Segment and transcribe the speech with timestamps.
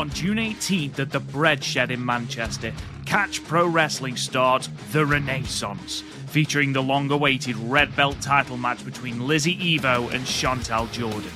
[0.00, 2.72] On June 18th at the Bread Shed in Manchester,
[3.04, 9.26] Catch Pro Wrestling starts The Renaissance, featuring the long awaited Red Belt title match between
[9.26, 11.30] Lizzie Evo and Chantal Jordan.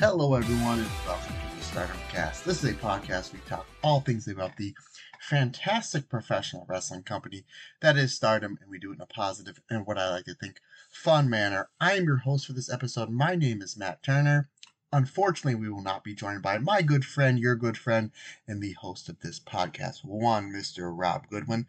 [0.06, 2.44] Hello, everyone, and welcome to the Stardom Cast.
[2.44, 4.76] This is a podcast we talk all things about the
[5.22, 7.46] fantastic professional wrestling company
[7.80, 10.34] that is Stardom, and we do it in a positive and what I like to
[10.34, 10.60] think
[10.92, 11.70] fun manner.
[11.80, 13.12] I am your host for this episode.
[13.12, 14.50] My name is Matt Turner.
[14.92, 18.12] Unfortunately, we will not be joined by my good friend, your good friend,
[18.46, 20.92] and the host of this podcast, one Mr.
[20.94, 21.66] Rob Goodwin.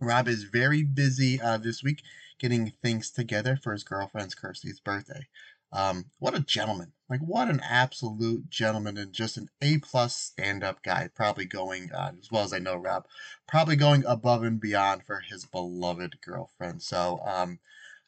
[0.00, 2.02] Rob is very busy uh, this week
[2.38, 5.28] getting things together for his girlfriend's Kirsty's birthday.
[5.72, 6.92] Um, what a gentleman!
[7.08, 11.08] Like what an absolute gentleman and just an A plus stand up guy.
[11.14, 13.06] Probably going uh, as well as I know Rob,
[13.46, 16.82] probably going above and beyond for his beloved girlfriend.
[16.82, 17.60] So um,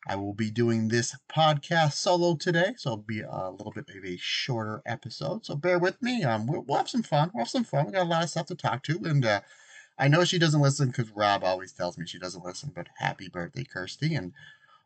[0.07, 4.05] I will be doing this podcast solo today, so it'll be a little bit of
[4.05, 5.45] a shorter episode.
[5.45, 6.25] So bear with me.
[6.25, 7.31] Um, we'll, we'll have some fun.
[7.35, 7.87] We'll have some fun.
[7.87, 9.41] We got a lot of stuff to talk to, and uh,
[9.99, 12.73] I know she doesn't listen because Rob always tells me she doesn't listen.
[12.75, 14.33] But happy birthday, Kirsty, and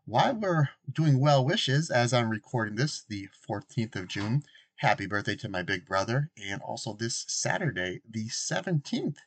[0.04, 4.42] while we're doing well wishes, as I'm recording this, the 14th of June,
[4.76, 6.30] happy birthday to my big brother.
[6.36, 9.18] And also this Saturday, the 17th,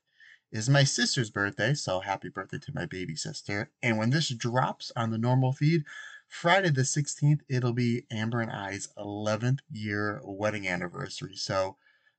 [0.52, 1.74] is my sister's birthday.
[1.74, 3.72] So happy birthday to my baby sister.
[3.82, 5.86] And when this drops on the normal feed,
[6.28, 11.36] Friday the 16th, it'll be Amber and I's 11th year wedding anniversary.
[11.36, 11.78] So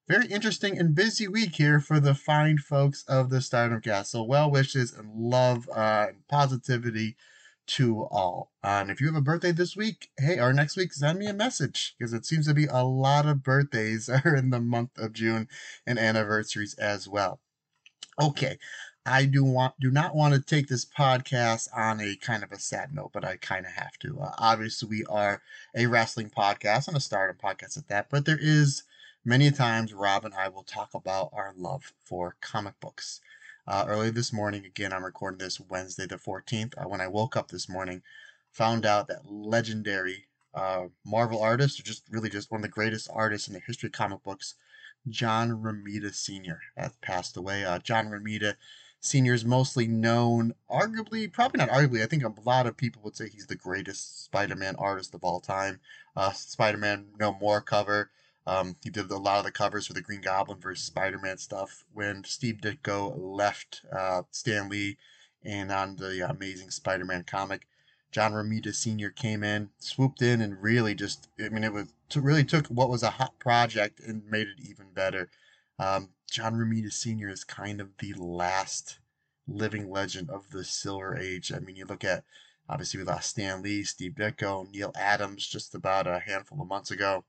[0.08, 4.12] very interesting and busy week here for the fine folks of the Stardom Cast.
[4.12, 7.16] So well wishes and love uh, and positivity
[7.66, 8.52] to all.
[8.62, 11.34] And if you have a birthday this week, hey, or next week, send me a
[11.34, 15.12] message because it seems to be a lot of birthdays are in the month of
[15.12, 15.48] June
[15.86, 17.40] and anniversaries as well.
[18.20, 18.58] Okay,
[19.04, 22.58] I do want do not want to take this podcast on a kind of a
[22.58, 24.20] sad note, but I kind of have to.
[24.20, 25.42] Uh, obviously, we are
[25.76, 28.82] a wrestling podcast and a Stardom podcast at that, but there is
[29.24, 33.20] many times Rob and I will talk about our love for comic books.
[33.68, 36.74] Uh, early this morning, again, I'm recording this Wednesday the 14th.
[36.78, 38.00] Uh, when I woke up this morning,
[38.52, 43.08] found out that legendary uh, Marvel artist, or just really just one of the greatest
[43.12, 44.54] artists in the history of comic books,
[45.08, 46.60] John Romita Sr.
[46.76, 47.64] has passed away.
[47.64, 48.54] Uh, John Romita
[49.00, 49.34] Sr.
[49.34, 53.28] is mostly known, arguably, probably not arguably, I think a lot of people would say
[53.28, 55.80] he's the greatest Spider Man artist of all time.
[56.14, 58.10] Uh, Spider Man No More cover.
[58.46, 61.38] Um, he did a lot of the covers for the Green Goblin versus Spider Man
[61.38, 61.84] stuff.
[61.92, 64.98] When Steve Ditko left uh, Stan Lee
[65.44, 67.66] and on the Amazing Spider Man comic,
[68.12, 69.10] John Romita Sr.
[69.10, 72.88] came in, swooped in, and really just, I mean, it was to really took what
[72.88, 75.28] was a hot project and made it even better.
[75.78, 77.28] Um, John Romita Sr.
[77.28, 79.00] is kind of the last
[79.48, 81.52] living legend of the Silver Age.
[81.52, 82.24] I mean, you look at
[82.68, 86.90] obviously we lost Stan Lee, Steve Ditko, Neal Adams just about a handful of months
[86.90, 87.24] ago.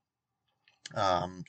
[0.96, 1.44] Um,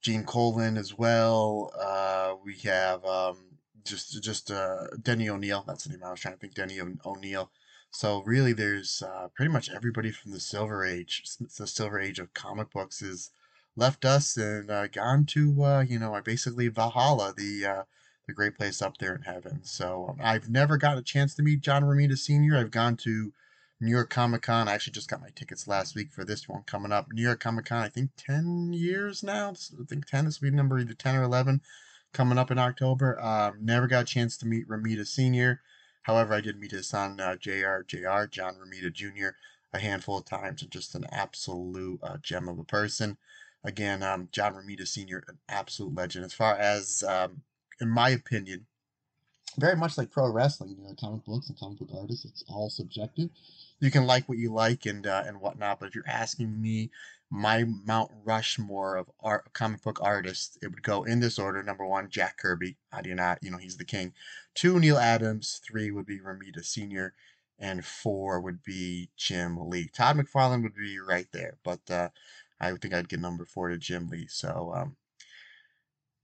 [0.00, 1.72] Gene Colan as well.
[1.78, 3.36] Uh, we have um,
[3.84, 5.64] just just uh, Denny O'Neil.
[5.66, 6.54] That's the name I was trying to think.
[6.54, 7.50] Denny O'Neil.
[7.90, 11.24] So really, there's uh, pretty much everybody from the Silver Age,
[11.58, 13.30] the Silver Age of comic books, is
[13.76, 17.82] left us and uh, gone to uh, you know basically Valhalla, the uh,
[18.28, 19.60] a great place up there in heaven.
[19.64, 22.56] So um, I've never got a chance to meet John Romita Sr.
[22.56, 23.32] I've gone to
[23.80, 24.68] New York Comic Con.
[24.68, 27.10] I actually just got my tickets last week for this one coming up.
[27.12, 29.50] New York Comic Con, I think 10 years now.
[29.50, 31.62] I think 10, this will be number either 10 or 11
[32.12, 33.18] coming up in October.
[33.20, 35.62] Um, never got a chance to meet Romita Sr.
[36.02, 39.30] However, I did meet his son, uh, JR, JR, John Romita Jr.,
[39.72, 43.16] a handful of times, and just an absolute uh, gem of a person.
[43.64, 46.26] Again, um, John Romita Sr., an absolute legend.
[46.26, 47.42] As far as, um,
[47.80, 48.66] in my opinion,
[49.58, 52.68] very much like pro wrestling, you know, comic books and comic book artists, it's all
[52.68, 53.30] subjective
[53.80, 55.80] you can like what you like and uh, and whatnot.
[55.80, 56.90] But if you're asking me,
[57.30, 61.62] my Mount Rushmore of art, comic book artists, it would go in this order.
[61.62, 62.76] Number one, Jack Kirby.
[62.92, 63.38] How do you not?
[63.42, 64.12] You know, he's the king.
[64.54, 65.60] Two, Neal Adams.
[65.64, 67.14] Three would be Romita Sr.
[67.58, 69.88] And four would be Jim Lee.
[69.92, 72.08] Todd McFarlane would be right there, but uh,
[72.58, 74.26] I think I'd get number four to Jim Lee.
[74.28, 74.96] So um,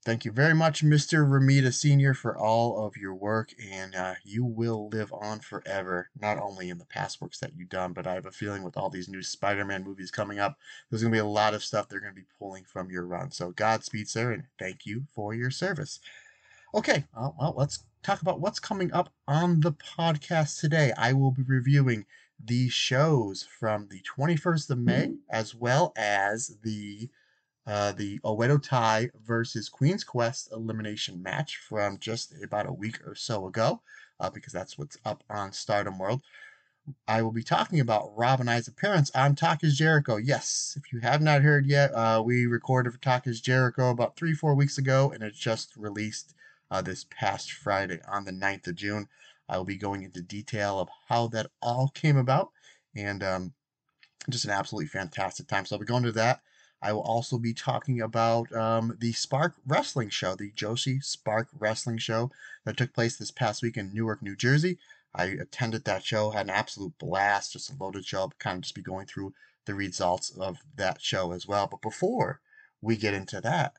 [0.06, 1.26] Thank you very much, Mr.
[1.26, 6.38] Romita Sr., for all of your work, and uh, you will live on forever, not
[6.38, 8.88] only in the past works that you've done, but I have a feeling with all
[8.88, 10.58] these new Spider Man movies coming up,
[10.88, 13.04] there's going to be a lot of stuff they're going to be pulling from your
[13.04, 13.32] run.
[13.32, 15.98] So, Godspeed, sir, and thank you for your service.
[16.72, 20.92] Okay, well, well, let's talk about what's coming up on the podcast today.
[20.96, 22.06] I will be reviewing
[22.38, 27.08] the shows from the 21st of May as well as the
[27.66, 33.14] uh, the Oedo Tai versus Queen's Quest elimination match from just about a week or
[33.14, 33.80] so ago,
[34.20, 36.22] uh, because that's what's up on Stardom World.
[37.08, 40.16] I will be talking about Rob and I's appearance on Talk is Jericho.
[40.16, 44.16] Yes, if you have not heard yet, uh, we recorded for Talk is Jericho about
[44.16, 46.34] three, four weeks ago, and it just released
[46.70, 49.08] uh, this past Friday on the 9th of June.
[49.48, 52.50] I will be going into detail of how that all came about
[52.94, 53.52] and um,
[54.30, 55.66] just an absolutely fantastic time.
[55.66, 56.40] So I'll be going to that.
[56.86, 61.98] I will also be talking about um, the Spark Wrestling Show, the Joshi Spark Wrestling
[61.98, 62.30] Show
[62.64, 64.78] that took place this past week in Newark, New Jersey.
[65.12, 68.30] I attended that show, had an absolute blast, just a loaded show.
[68.38, 69.34] Kind of just be going through
[69.64, 71.66] the results of that show as well.
[71.66, 72.40] But before
[72.80, 73.72] we get into that,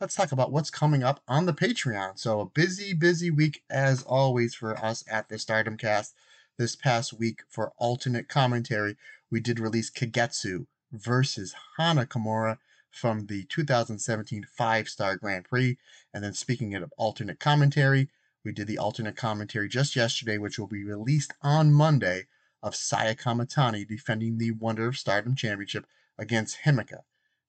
[0.00, 2.18] let's talk about what's coming up on the Patreon.
[2.18, 6.16] So, a busy, busy week as always for us at the Stardom Cast.
[6.58, 8.96] This past week for alternate commentary,
[9.30, 12.58] we did release Kagetsu, versus Hana Kimura
[12.90, 15.76] from the 2017 five star Grand Prix.
[16.12, 18.08] And then, speaking of alternate commentary,
[18.44, 22.26] we did the alternate commentary just yesterday, which will be released on Monday,
[22.64, 25.86] of Saya Kamatani defending the Wonder of Stardom Championship
[26.18, 27.00] against Himeka.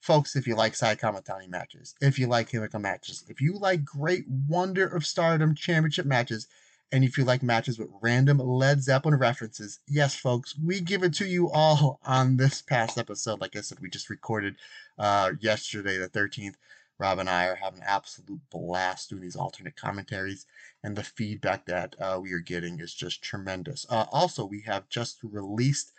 [0.01, 3.85] Folks, if you like Saya Kamatani matches, if you like Himeka matches, if you like
[3.85, 6.47] great Wonder of Stardom Championship matches,
[6.91, 11.13] and if you like matches with random Led Zeppelin references, yes, folks, we give it
[11.15, 13.41] to you all on this past episode.
[13.41, 14.55] Like I said, we just recorded
[14.97, 16.55] uh, yesterday, the 13th.
[16.97, 20.45] Rob and I are having an absolute blast doing these alternate commentaries,
[20.81, 23.85] and the feedback that uh, we are getting is just tremendous.
[23.89, 25.91] Uh, also, we have just released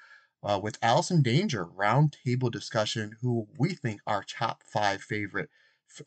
[0.42, 5.50] uh, with Allison Danger roundtable discussion, who we think our top five favorite,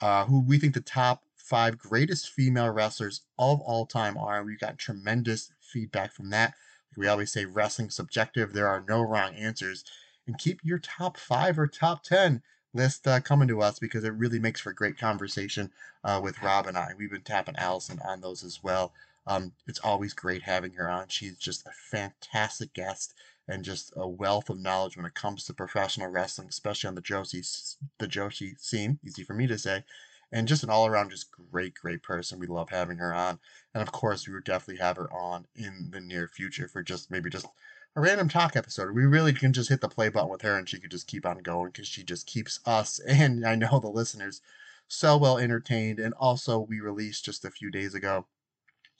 [0.01, 4.43] uh, who we think the top five greatest female wrestlers of all time are.
[4.43, 6.53] We've got tremendous feedback from that.
[6.95, 8.53] We always say wrestling subjective.
[8.53, 9.83] There are no wrong answers.
[10.27, 12.43] And keep your top five or top 10
[12.73, 15.71] list uh, coming to us because it really makes for great conversation
[16.03, 16.91] uh, with Rob and I.
[16.95, 18.93] We've been tapping Allison on those as well.
[19.25, 21.07] Um, it's always great having her on.
[21.07, 23.15] She's just a fantastic guest
[23.47, 27.01] and just a wealth of knowledge when it comes to professional wrestling, especially on the
[27.01, 28.99] Joshi the Joshi scene.
[29.03, 29.83] Easy for me to say
[30.31, 32.40] and just an all around just great, great person.
[32.40, 33.40] We love having her on.
[33.74, 37.09] And of course, we would definitely have her on in the near future for just
[37.09, 37.48] maybe just
[37.95, 38.94] a random talk episode.
[38.94, 41.26] We really can just hit the play button with her and she could just keep
[41.26, 44.42] on going because she just keeps us and I know the listeners
[44.88, 46.00] so well entertained.
[46.00, 48.26] And also, we released just a few days ago.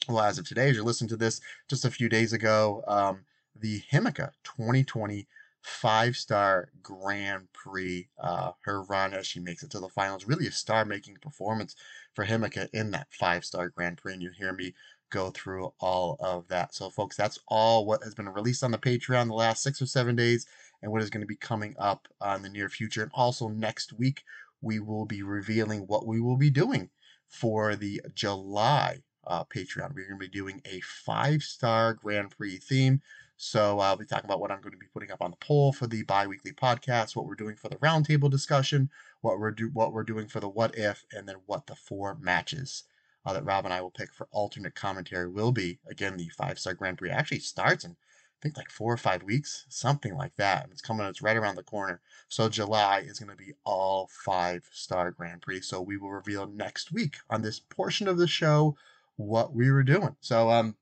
[0.08, 3.26] Well, as of today, as you're listening to this, just a few days ago, um,
[3.56, 5.28] the Himeka 2020
[5.62, 8.10] five star Grand Prix.
[8.22, 11.76] Uh, her run as she makes it to the finals, really a star making performance
[12.14, 14.14] for Himeka in that five star Grand Prix.
[14.14, 14.74] And you hear me
[15.10, 16.74] go through all of that.
[16.74, 19.86] So, folks, that's all what has been released on the Patreon the last six or
[19.86, 20.46] seven days
[20.82, 23.04] and what is going to be coming up uh, in the near future.
[23.04, 24.24] And also next week,
[24.62, 26.90] we will be revealing what we will be doing
[27.28, 29.94] for the July uh, Patreon.
[29.94, 33.02] We're going to be doing a five star Grand Prix theme.
[33.42, 35.72] So I'll be talking about what I'm going to be putting up on the poll
[35.72, 38.90] for the bi-weekly podcast, what we're doing for the roundtable discussion,
[39.22, 42.18] what we're do what we're doing for the what if, and then what the four
[42.20, 42.84] matches
[43.26, 45.80] uh, that Rob and I will pick for alternate commentary will be.
[45.90, 49.24] Again, the five star Grand Prix actually starts in I think like four or five
[49.24, 50.64] weeks, something like that.
[50.64, 52.02] And it's coming, it's right around the corner.
[52.28, 55.62] So July is going to be all five star Grand Prix.
[55.62, 58.76] So we will reveal next week on this portion of the show
[59.16, 60.18] what we were doing.
[60.20, 60.76] So, um,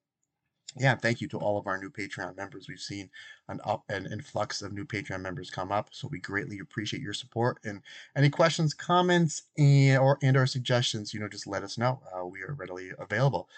[0.79, 2.67] yeah, thank you to all of our new Patreon members.
[2.67, 3.09] We've seen
[3.47, 7.13] an up an influx of new Patreon members come up, so we greatly appreciate your
[7.13, 7.59] support.
[7.63, 7.81] And
[8.15, 12.01] any questions, comments, and or and or suggestions, you know, just let us know.
[12.13, 13.49] Uh, we are readily available.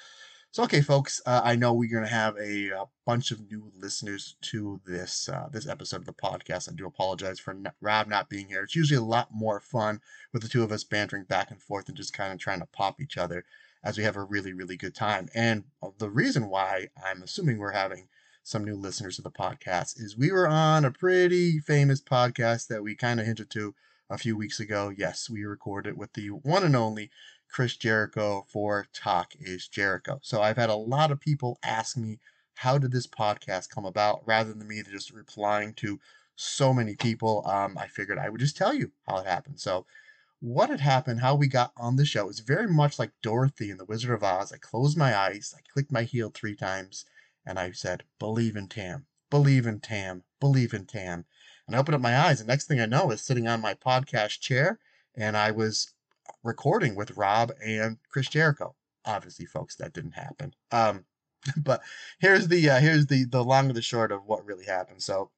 [0.51, 3.71] So, okay, folks, uh, I know we're going to have a, a, bunch of new
[3.75, 6.67] listeners to this uh, this episode of the podcast.
[6.67, 8.63] I do apologize for not, Rob not being here.
[8.63, 10.01] It's usually a lot more fun
[10.33, 12.65] with the two of us bantering back and forth and just kind of trying to
[12.65, 13.45] pop each other
[13.83, 15.29] as we have a really, really good time.
[15.33, 18.07] And uh, the reason why I'm assuming we're having
[18.43, 22.83] some new listeners to the podcast is we were on a pretty famous podcast that
[22.83, 23.75] we kind of hinted to
[24.09, 24.91] a few weeks ago.
[24.95, 27.11] Yes, we recorded with the one and only
[27.51, 30.19] Chris Jericho for Talk is Jericho.
[30.21, 32.19] So I've had a lot of people ask me,
[32.55, 34.21] how did this podcast come about?
[34.25, 35.99] Rather than me just replying to
[36.35, 39.59] so many people, um, I figured I would just tell you how it happened.
[39.59, 39.85] So
[40.39, 43.77] what had happened, how we got on the show is very much like Dorothy in
[43.77, 44.51] The Wizard of Oz.
[44.51, 47.05] I closed my eyes, I clicked my heel three times,
[47.45, 51.25] and I said, believe in Tam, believe in Tam, believe in Tam.
[51.67, 53.73] And I opened up my eyes, and next thing I know is sitting on my
[53.73, 54.79] podcast chair,
[55.15, 55.93] and I was
[56.43, 58.75] recording with Rob and Chris Jericho.
[59.05, 60.53] Obviously, folks, that didn't happen.
[60.71, 61.05] Um,
[61.57, 61.81] but
[62.19, 65.01] here's the uh, here's the the long and the short of what really happened.
[65.01, 65.31] So,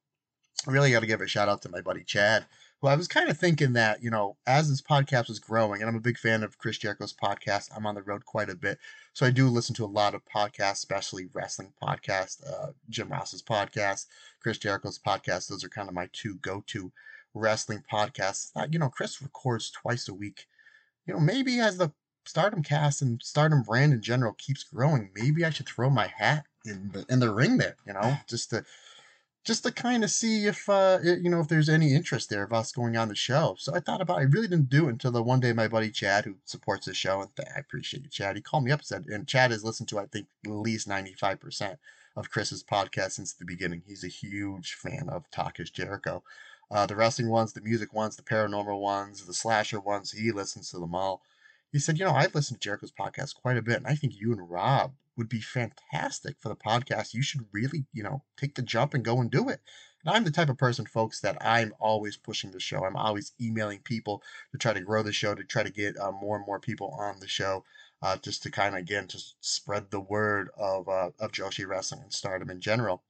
[0.66, 2.46] really got to give a shout out to my buddy Chad.
[2.82, 5.88] Who I was kind of thinking that you know, as this podcast was growing, and
[5.88, 7.70] I'm a big fan of Chris Jericho's podcast.
[7.74, 8.78] I'm on the road quite a bit,
[9.14, 13.42] so I do listen to a lot of podcasts, especially wrestling podcasts, uh, Jim Ross's
[13.42, 14.06] podcast,
[14.40, 15.48] Chris Jericho's podcast.
[15.48, 16.92] Those are kind of my two go-to
[17.32, 18.50] wrestling podcasts.
[18.54, 20.46] Uh, you know, Chris records twice a week
[21.06, 21.92] you know, maybe as the
[22.24, 26.46] Stardom cast and Stardom brand in general keeps growing, maybe I should throw my hat
[26.64, 27.76] in the in the ring there.
[27.86, 28.64] You know, just to
[29.44, 32.52] just to kind of see if uh you know if there's any interest there of
[32.52, 33.56] us going on the show.
[33.58, 34.18] So I thought about.
[34.18, 34.20] It.
[34.20, 36.94] I really didn't do it until the one day my buddy Chad, who supports the
[36.94, 38.36] show, and I appreciate you, Chad.
[38.36, 40.88] He called me up and said, and Chad has listened to I think at least
[40.88, 41.78] ninety five percent
[42.16, 43.82] of Chris's podcast since the beginning.
[43.86, 46.22] He's a huge fan of Talk is Jericho.
[46.70, 50.12] Uh, the wrestling ones, the music ones, the paranormal ones, the slasher ones.
[50.12, 51.22] He listens to them all.
[51.70, 54.18] He said, You know, I've listened to Jericho's podcast quite a bit, and I think
[54.18, 57.14] you and Rob would be fantastic for the podcast.
[57.14, 59.60] You should really, you know, take the jump and go and do it.
[60.04, 62.84] And I'm the type of person, folks, that I'm always pushing the show.
[62.84, 66.12] I'm always emailing people to try to grow the show, to try to get uh,
[66.12, 67.64] more and more people on the show,
[68.02, 72.02] uh, just to kind of, again, just spread the word of, uh, of Joshi Wrestling
[72.02, 73.04] and stardom in general.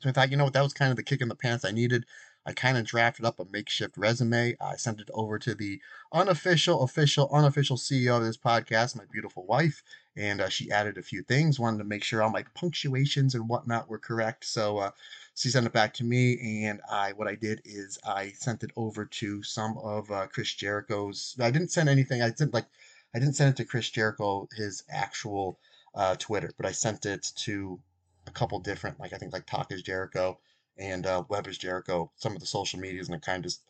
[0.00, 1.64] So I thought, you know what, that was kind of the kick in the pants
[1.64, 2.04] I needed.
[2.48, 4.56] I kind of drafted up a makeshift resume.
[4.60, 5.80] I sent it over to the
[6.12, 9.82] unofficial, official, unofficial CEO of this podcast, my beautiful wife,
[10.16, 11.58] and uh, she added a few things.
[11.58, 14.44] Wanted to make sure all my punctuations and whatnot were correct.
[14.44, 14.90] So uh,
[15.34, 18.70] she sent it back to me, and I what I did is I sent it
[18.76, 21.34] over to some of uh, Chris Jericho's.
[21.40, 22.22] I didn't send anything.
[22.22, 22.66] I didn't like.
[23.12, 25.58] I didn't send it to Chris Jericho his actual
[25.96, 27.80] uh, Twitter, but I sent it to
[28.28, 30.38] a couple different, like I think like Talk is Jericho
[30.78, 33.62] and uh, Web is Jericho, some of the social medias, and I kind of just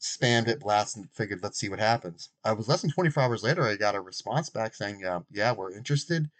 [0.00, 2.30] spammed it, blasted, and figured, let's see what happens.
[2.44, 5.52] I was less than 24 hours later, I got a response back saying, uh, yeah,
[5.52, 6.30] we're interested.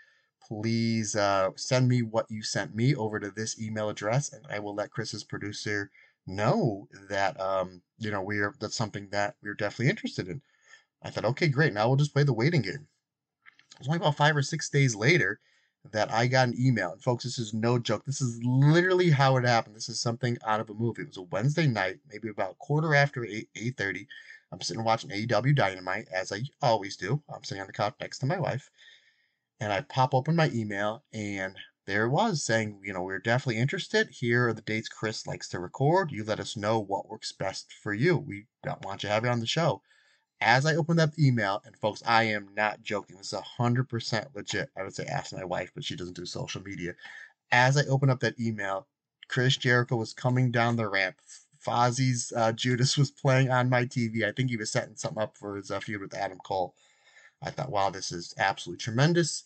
[0.46, 4.58] Please uh, send me what you sent me over to this email address, and I
[4.58, 5.90] will let Chris's producer
[6.26, 10.42] know that um, you know we're that's something that we're definitely interested in.
[11.02, 11.72] I thought, okay, great.
[11.72, 12.86] Now we'll just play the waiting game.
[13.72, 15.40] It was only about five or six days later
[15.92, 16.92] that I got an email.
[16.92, 18.04] And folks, this is no joke.
[18.04, 19.76] This is literally how it happened.
[19.76, 21.02] This is something out of a movie.
[21.02, 24.06] It was a Wednesday night, maybe about quarter after 8, 8.30.
[24.52, 27.22] I'm sitting watching AEW Dynamite, as I always do.
[27.32, 28.70] I'm sitting on the couch next to my wife.
[29.60, 31.54] And I pop open my email, and
[31.86, 34.08] there it was saying, you know, we're definitely interested.
[34.10, 36.10] Here are the dates Chris likes to record.
[36.10, 38.16] You let us know what works best for you.
[38.16, 38.46] We
[38.82, 39.82] want you to have you on the show
[40.40, 43.16] as I opened up the email, and folks, I am not joking.
[43.16, 44.70] This is hundred percent legit.
[44.76, 46.94] I would say ask my wife, but she doesn't do social media.
[47.52, 48.86] As I opened up that email,
[49.28, 51.16] Chris Jericho was coming down the ramp.
[51.64, 54.26] Fozzy's uh, Judas was playing on my TV.
[54.26, 56.74] I think he was setting something up for his uh, feud with Adam Cole.
[57.42, 59.44] I thought, wow, this is absolutely tremendous.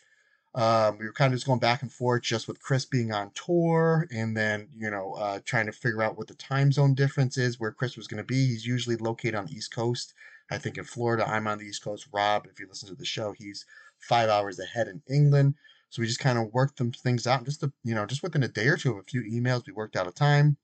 [0.55, 3.33] Um, we were kind of just going back and forth just with Chris being on
[3.35, 7.37] tour and then, you know, uh, trying to figure out what the time zone difference
[7.37, 8.47] is, where Chris was going to be.
[8.47, 10.15] He's usually located on the East Coast.
[10.51, 12.09] I think in Florida, I'm on the East Coast.
[12.13, 13.65] Rob, if you listen to the show, he's
[13.99, 15.55] five hours ahead in England.
[15.91, 17.45] So we just kind of worked them things out.
[17.45, 19.73] Just to, you know, just within a day or two of a few emails, we
[19.73, 20.57] worked out a time.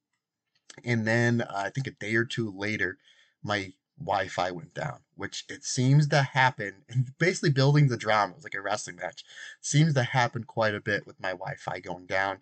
[0.85, 2.99] And then uh, I think a day or two later,
[3.43, 6.83] my Wi-Fi went down, which it seems to happen.
[6.89, 9.25] And basically, building the drama it was like a wrestling match.
[9.61, 12.41] Seems to happen quite a bit with my Wi-Fi going down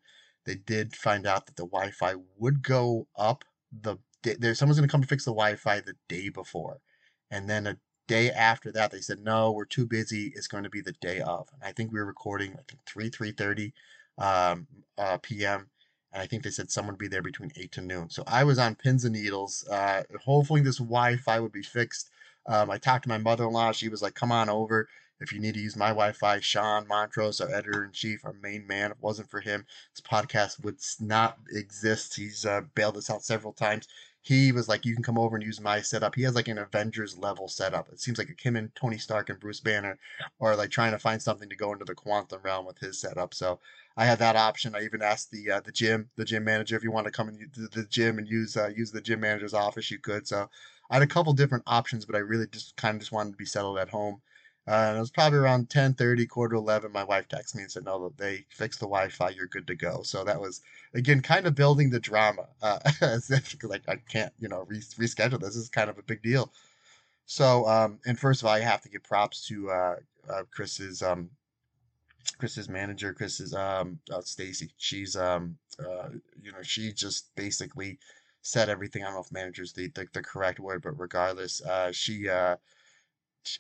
[0.48, 4.34] they did find out that the Wi-Fi would go up the day.
[4.38, 6.80] There's someone's going to come to fix the Wi-Fi the day before,
[7.30, 10.32] and then a day after that they said no, we're too busy.
[10.34, 11.48] It's going to be the day of.
[11.52, 13.72] And I think we were recording I think three three thirty
[14.18, 14.66] um,
[14.96, 15.68] uh, p.m.
[16.12, 18.08] And I think they said someone would be there between eight to noon.
[18.10, 19.66] So I was on pins and needles.
[19.68, 22.10] Uh, hopefully this Wi-Fi would be fixed.
[22.46, 23.72] Um, I talked to my mother-in-law.
[23.72, 24.88] She was like, "Come on over."
[25.20, 28.66] If you need to use my Wi-Fi, Sean Montrose, our editor in chief, our main
[28.66, 32.14] man, if it wasn't for him, this podcast would not exist.
[32.16, 33.88] He's uh, bailed us out several times.
[34.22, 36.58] He was like, "You can come over and use my setup." He has like an
[36.58, 37.88] Avengers level setup.
[37.90, 39.98] It seems like him and Tony Stark and Bruce Banner
[40.40, 43.34] are like trying to find something to go into the quantum realm with his setup.
[43.34, 43.60] So
[43.96, 44.74] I had that option.
[44.74, 47.28] I even asked the uh, the gym the gym manager if you want to come
[47.28, 50.26] in the, the gym and use uh, use the gym manager's office, you could.
[50.28, 50.48] So
[50.90, 53.36] I had a couple different options, but I really just kind of just wanted to
[53.36, 54.20] be settled at home.
[54.68, 56.92] Uh, and it was probably around 10 30, quarter 11.
[56.92, 59.30] My wife texted me and said, No, they fixed the Wi Fi.
[59.30, 60.02] You're good to go.
[60.02, 60.60] So that was,
[60.92, 62.48] again, kind of building the drama.
[62.60, 65.54] Uh, as if, like, I can't, you know, re- reschedule this.
[65.54, 66.52] this is kind of a big deal.
[67.24, 69.96] So, um, and first of all, I have to give props to uh,
[70.30, 71.30] uh Chris's um,
[72.38, 74.70] Chris's manager, Chris's um, uh, Stacy.
[74.76, 76.10] She's um, uh,
[76.42, 77.98] you know, she just basically
[78.42, 79.02] said everything.
[79.02, 82.56] I don't know if manager's the, the, the correct word, but regardless, uh, she uh,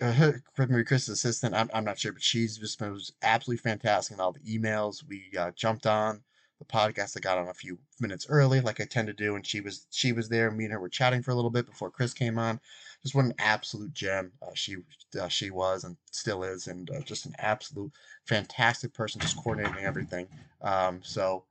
[0.00, 4.32] uh, Chris's assistant, I'm, I'm not sure, but she's just was absolutely fantastic in all
[4.32, 5.02] the emails.
[5.06, 6.22] We uh, jumped on
[6.58, 7.16] the podcast.
[7.16, 9.86] I got on a few minutes early, like I tend to do, and she was
[9.90, 10.50] she was there.
[10.50, 12.60] Me and her were chatting for a little bit before Chris came on.
[13.02, 14.76] Just what an absolute gem uh, she
[15.20, 17.92] uh, she was and still is, and uh, just an absolute
[18.26, 20.26] fantastic person, just coordinating everything.
[20.62, 21.44] Um, so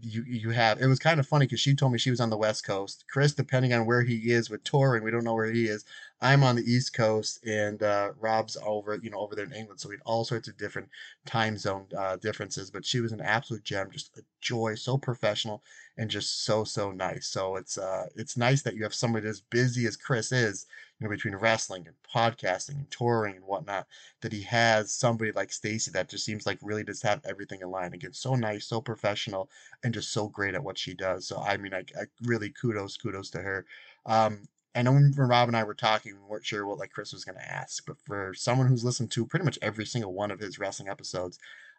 [0.00, 2.30] you you have it was kind of funny because she told me she was on
[2.30, 5.52] the west coast chris depending on where he is with touring we don't know where
[5.52, 5.84] he is
[6.22, 9.78] i'm on the east coast and uh, rob's over you know over there in england
[9.78, 10.88] so we had all sorts of different
[11.26, 15.62] time zone uh, differences but she was an absolute gem just a joy so professional
[15.98, 19.40] and just so so nice so it's uh it's nice that you have somebody as
[19.40, 20.66] busy as chris is
[21.02, 23.88] you know, between wrestling and podcasting and touring and whatnot,
[24.20, 27.70] that he has somebody like Stacy that just seems like really does have everything in
[27.72, 27.92] line.
[27.92, 29.50] Again, so nice, so professional,
[29.82, 31.26] and just so great at what she does.
[31.26, 33.66] So I mean, I, I really kudos, kudos to her.
[34.06, 34.42] Um,
[34.74, 37.24] I know when Rob and I were talking, we weren't sure what like Chris was
[37.24, 40.40] going to ask, but for someone who's listened to pretty much every single one of
[40.40, 41.38] his wrestling episodes,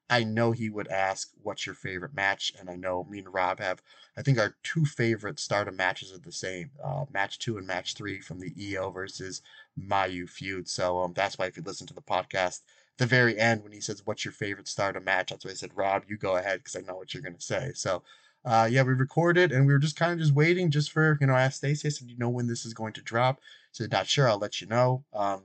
[0.10, 3.60] I know he would ask, "What's your favorite match?" And I know me and Rob
[3.60, 3.82] have,
[4.18, 6.72] I think, our two favorite Stardom matches are the same.
[6.84, 9.42] Uh, match two and match three from the Io versus
[9.80, 10.68] Mayu feud.
[10.68, 12.62] So um, that's why if you listen to the podcast,
[12.98, 15.76] the very end when he says, "What's your favorite Stardom match?" That's why I said,
[15.76, 17.72] "Rob, you go ahead," because I know what you're gonna say.
[17.74, 18.04] So.
[18.46, 21.28] Uh, yeah, we recorded and we were just kind of just waiting just for, you
[21.28, 23.40] know, I asked Stacey, I said, you know when this is going to drop?
[23.72, 25.06] So not sure, I'll let you know.
[25.14, 25.44] Um,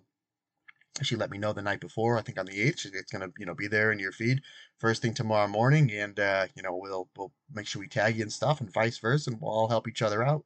[1.02, 2.18] she let me know the night before.
[2.18, 4.42] I think on the eighth, it's gonna you know be there in your feed
[4.78, 8.22] first thing tomorrow morning, and uh, you know we'll we'll make sure we tag you
[8.22, 10.44] and stuff, and vice versa, and we'll all help each other out.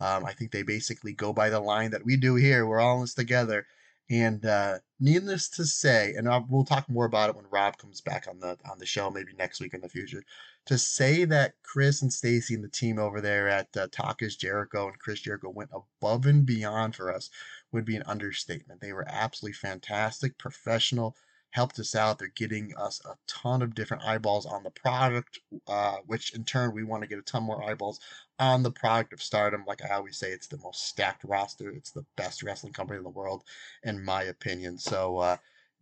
[0.00, 2.66] Um, I think they basically go by the line that we do here.
[2.66, 3.66] We're all in this together,
[4.10, 8.00] and uh, needless to say, and I'll, we'll talk more about it when Rob comes
[8.00, 10.22] back on the on the show, maybe next week in the future.
[10.66, 14.36] To say that Chris and Stacy and the team over there at uh, Talk is
[14.36, 17.28] Jericho and Chris Jericho went above and beyond for us
[17.70, 18.80] would be an understatement.
[18.80, 21.16] They were absolutely fantastic, professional,
[21.50, 22.18] helped us out.
[22.18, 26.74] They're getting us a ton of different eyeballs on the product, uh, which in turn
[26.74, 28.00] we want to get a ton more eyeballs
[28.38, 29.64] on the product of Stardom.
[29.66, 31.70] Like I always say, it's the most stacked roster.
[31.70, 33.44] It's the best wrestling company in the world,
[33.82, 34.78] in my opinion.
[34.78, 35.36] So uh,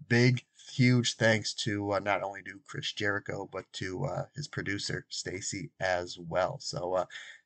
[0.09, 5.07] big, huge thanks to uh, not only to Chris Jericho but to uh, his producer
[5.09, 6.59] Stacy as well.
[6.61, 7.05] So uh,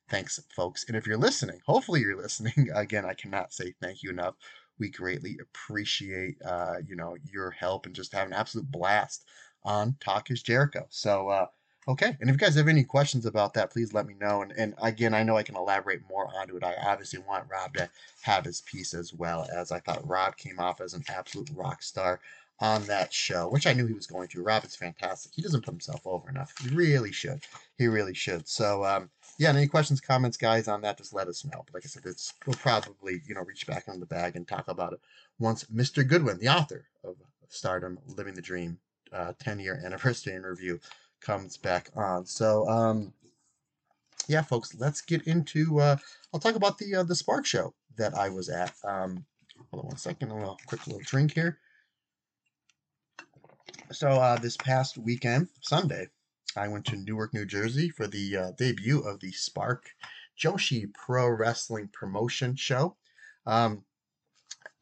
[0.09, 0.85] Thanks, folks.
[0.87, 2.69] And if you're listening, hopefully you're listening.
[2.75, 4.35] Again, I cannot say thank you enough.
[4.79, 9.25] We greatly appreciate, uh, you know, your help and just have an absolute blast
[9.63, 10.85] on Talk is Jericho.
[10.89, 11.47] So, uh,
[11.89, 12.15] okay.
[12.21, 14.43] And if you guys have any questions about that, please let me know.
[14.43, 16.63] And, and again, I know I can elaborate more onto it.
[16.63, 17.89] I obviously want Rob to
[18.21, 21.81] have his piece as well, as I thought Rob came off as an absolute rock
[21.81, 22.21] star
[22.59, 24.41] on that show, which I knew he was going to.
[24.41, 25.31] Rob is fantastic.
[25.35, 26.53] He doesn't put himself over enough.
[26.61, 27.41] He really should.
[27.77, 28.47] He really should.
[28.47, 31.63] So, um, yeah, any questions, comments, guys, on that, just let us know.
[31.65, 34.47] But like I said, it's we'll probably, you know, reach back on the bag and
[34.47, 34.99] talk about it
[35.37, 36.07] once Mr.
[36.07, 37.15] Goodwin, the author of
[37.49, 38.79] Stardom Living the Dream,
[39.13, 40.79] uh, 10 year anniversary in review,
[41.21, 42.25] comes back on.
[42.25, 43.13] So, um,
[44.27, 45.79] yeah, folks, let's get into.
[45.79, 45.97] Uh,
[46.33, 48.73] I'll talk about the uh, the Spark show that I was at.
[48.83, 49.25] Um,
[49.71, 50.31] hold on one second.
[50.31, 51.59] A little quick little drink here.
[53.91, 56.09] So uh, this past weekend, Sunday,
[56.57, 59.85] I went to Newark, New Jersey for the uh, debut of the Spark
[60.37, 62.97] Joshi Pro Wrestling Promotion Show.
[63.45, 63.85] Um,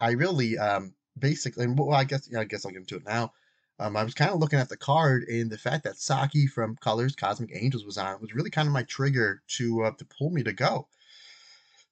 [0.02, 3.34] I really um, basically, well, I guess, I guess I'll get into it now.
[3.80, 6.78] um, I was kind of looking at the card, and the fact that Saki from
[6.78, 10.30] Colors Cosmic Angels was on was really kind of my trigger to uh, to pull
[10.30, 10.88] me to go.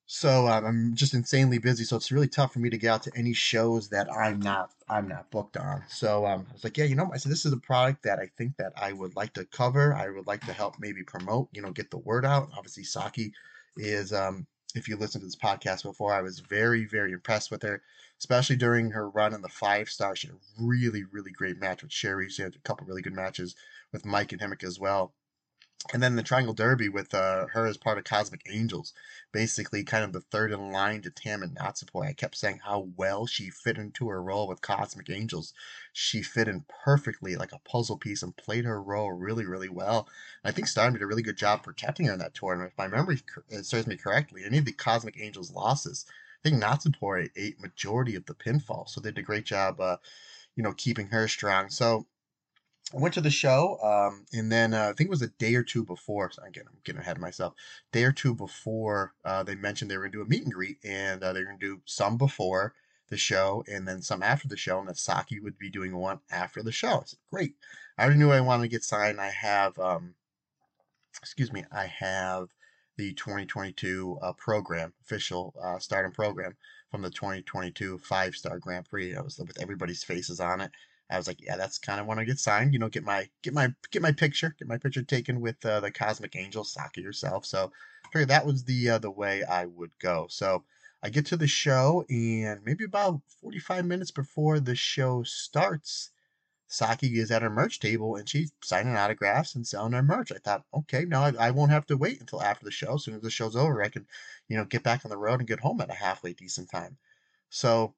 [0.06, 3.04] So um, I'm just insanely busy, so it's really tough for me to get out
[3.04, 5.84] to any shows that I'm not I'm not booked on.
[5.88, 8.20] So um, I was like, yeah, you know, I said this is a product that
[8.20, 9.94] I think that I would like to cover.
[9.94, 12.50] I would like to help maybe promote, you know, get the word out.
[12.56, 13.34] Obviously, Saki
[13.78, 17.64] is um, if you listened to this podcast before, I was very very impressed with
[17.64, 17.82] her
[18.24, 20.16] especially during her run in the five star.
[20.16, 22.30] She had a really, really great match with Sherry.
[22.30, 23.54] She had a couple really good matches
[23.92, 25.14] with Mike and Himeka as well.
[25.92, 28.94] And then the Triangle Derby with uh, her as part of Cosmic Angels,
[29.32, 32.08] basically kind of the third in line to Tam and Natsupoi.
[32.08, 35.54] I kept saying how well she fit into her role with Cosmic Angels.
[35.92, 40.08] She fit in perfectly like a puzzle piece and played her role really, really well.
[40.44, 42.72] And I think Stardom did a really good job protecting her in that tournament.
[42.72, 43.22] If my memory
[43.62, 46.06] serves me correctly, any of the Cosmic Angels losses
[46.44, 49.96] I think Natsupoi ate majority of the pinfall, so they did a great job, uh,
[50.56, 51.70] you know, keeping her strong.
[51.70, 52.06] So
[52.92, 55.56] I went to the show, um, and then uh, I think it was a day
[55.56, 56.30] or two before.
[56.32, 57.54] So again, I'm getting ahead of myself.
[57.92, 60.54] Day or two before, uh, they mentioned they were going to do a meet and
[60.54, 62.74] greet, and uh, they're going to do some before
[63.10, 66.20] the show, and then some after the show, and that Saki would be doing one
[66.32, 67.00] after the show.
[67.00, 67.56] I said, "Great!"
[67.98, 69.20] I already knew I wanted to get signed.
[69.20, 70.16] I have, um,
[71.20, 72.50] excuse me, I have
[72.98, 76.56] the 2022 uh, program, official uh, Stardom program
[76.92, 79.16] from the 2022 five star Grand Prix.
[79.16, 80.72] I was with everybody's faces on it.
[81.10, 82.74] I was like, yeah, that's kind of when I get signed.
[82.74, 85.80] You know, get my get my get my picture, get my picture taken with uh,
[85.80, 87.46] the Cosmic Angel, Saki yourself.
[87.46, 87.72] So
[88.14, 90.28] that was the uh, the way I would go.
[90.30, 90.64] So
[91.04, 96.12] I get to the show, and maybe about 45 minutes before the show starts,
[96.68, 100.32] Saki is at her merch table and she's signing autographs and selling her merch.
[100.32, 102.96] I thought, okay, now I, I, won't have to wait until after the show.
[102.96, 104.08] As soon as the show's over, I can,
[104.48, 106.98] you know, get back on the road and get home at a halfway decent time.
[107.50, 107.94] So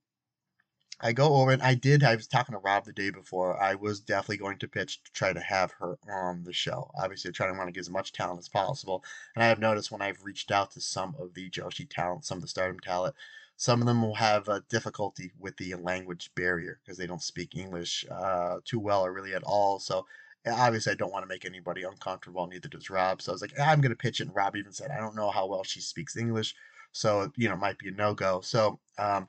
[1.01, 2.03] I go over and I did.
[2.03, 3.61] I was talking to Rob the day before.
[3.61, 6.89] I was definitely going to pitch to try to have her on the show.
[6.97, 9.03] Obviously, trying to want to get as much talent as possible.
[9.35, 12.37] And I have noticed when I've reached out to some of the Joshi talent, some
[12.37, 13.15] of the Stardom talent,
[13.57, 17.55] some of them will have uh, difficulty with the language barrier because they don't speak
[17.55, 19.79] English uh, too well or really at all.
[19.79, 20.05] So
[20.47, 22.47] obviously, I don't want to make anybody uncomfortable.
[22.47, 23.21] Neither does Rob.
[23.21, 24.27] So I was like, I'm going to pitch it.
[24.27, 26.55] And Rob even said, I don't know how well she speaks English,
[26.91, 28.41] so you know, it might be a no go.
[28.41, 29.27] So um,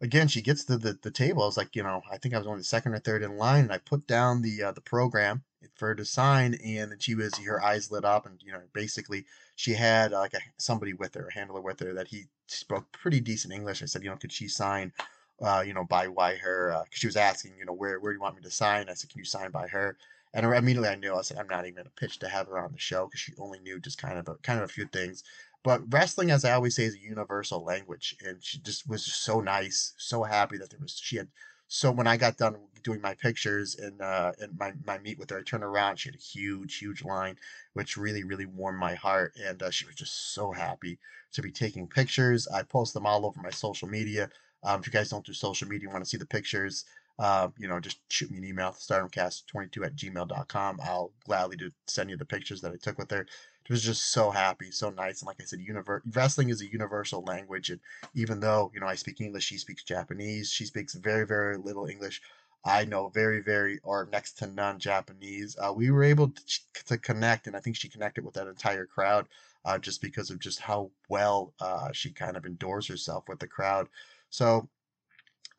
[0.00, 1.42] again, she gets to the, the table.
[1.42, 3.64] I was like, you know, I think I was only second or third in line,
[3.64, 5.44] and I put down the uh, the program
[5.76, 9.24] for her to sign, and she was her eyes lit up, and you know, basically
[9.56, 12.90] she had uh, like a, somebody with her, a handler with her that he spoke
[12.92, 13.82] pretty decent English.
[13.82, 14.92] I said, you know, could she sign,
[15.40, 16.68] uh, you know, by why her?
[16.70, 18.88] Because uh, she was asking, you know, where where do you want me to sign?
[18.88, 19.96] I said, can you sign by her?
[20.34, 22.72] And immediately I knew I said I'm not even gonna pitch to have her on
[22.72, 25.22] the show because she only knew just kind of a, kind of a few things.
[25.64, 29.22] But wrestling, as I always say, is a universal language, and she just was just
[29.22, 31.28] so nice, so happy that there was she had.
[31.66, 35.30] So when I got done doing my pictures and uh, and my, my meet with
[35.30, 35.96] her, I turned around.
[35.96, 37.36] She had a huge, huge line,
[37.72, 39.32] which really, really warmed my heart.
[39.42, 40.98] And uh, she was just so happy
[41.32, 42.46] to be taking pictures.
[42.46, 44.28] I post them all over my social media.
[44.62, 46.84] Um, if you guys don't do social media, want to see the pictures,
[47.18, 50.80] uh, you know, just shoot me an email, at stardomcast22 at gmail.com.
[50.82, 53.26] I'll gladly do, send you the pictures that I took with her.
[53.64, 55.20] It was just so happy, so nice.
[55.20, 57.70] And like I said, univer- wrestling is a universal language.
[57.70, 57.80] And
[58.14, 60.50] even though, you know, I speak English, she speaks Japanese.
[60.50, 62.20] She speaks very, very little English.
[62.64, 65.56] I know very, very, or next to none Japanese.
[65.58, 68.86] Uh, we were able to, to, connect, and I think she connected with that entire
[68.86, 69.28] crowd
[69.64, 73.46] uh, just because of just how well uh, she kind of endures herself with the
[73.46, 73.88] crowd.
[74.30, 74.68] So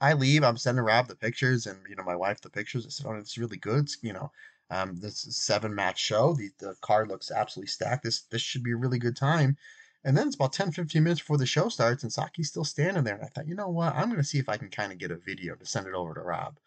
[0.01, 0.43] I leave.
[0.43, 2.85] I'm sending Rob the pictures, and you know my wife the pictures.
[2.85, 3.89] I said, "Oh, it's really good.
[4.01, 4.31] You know,
[4.69, 6.33] um, this is seven match show.
[6.33, 8.03] The the card looks absolutely stacked.
[8.03, 9.57] This this should be a really good time."
[10.05, 13.03] And then it's about 10, 15 minutes before the show starts, and Saki's still standing
[13.03, 13.15] there.
[13.15, 13.95] And I thought, you know what?
[13.95, 15.95] I'm going to see if I can kind of get a video to send it
[15.95, 16.59] over to Rob.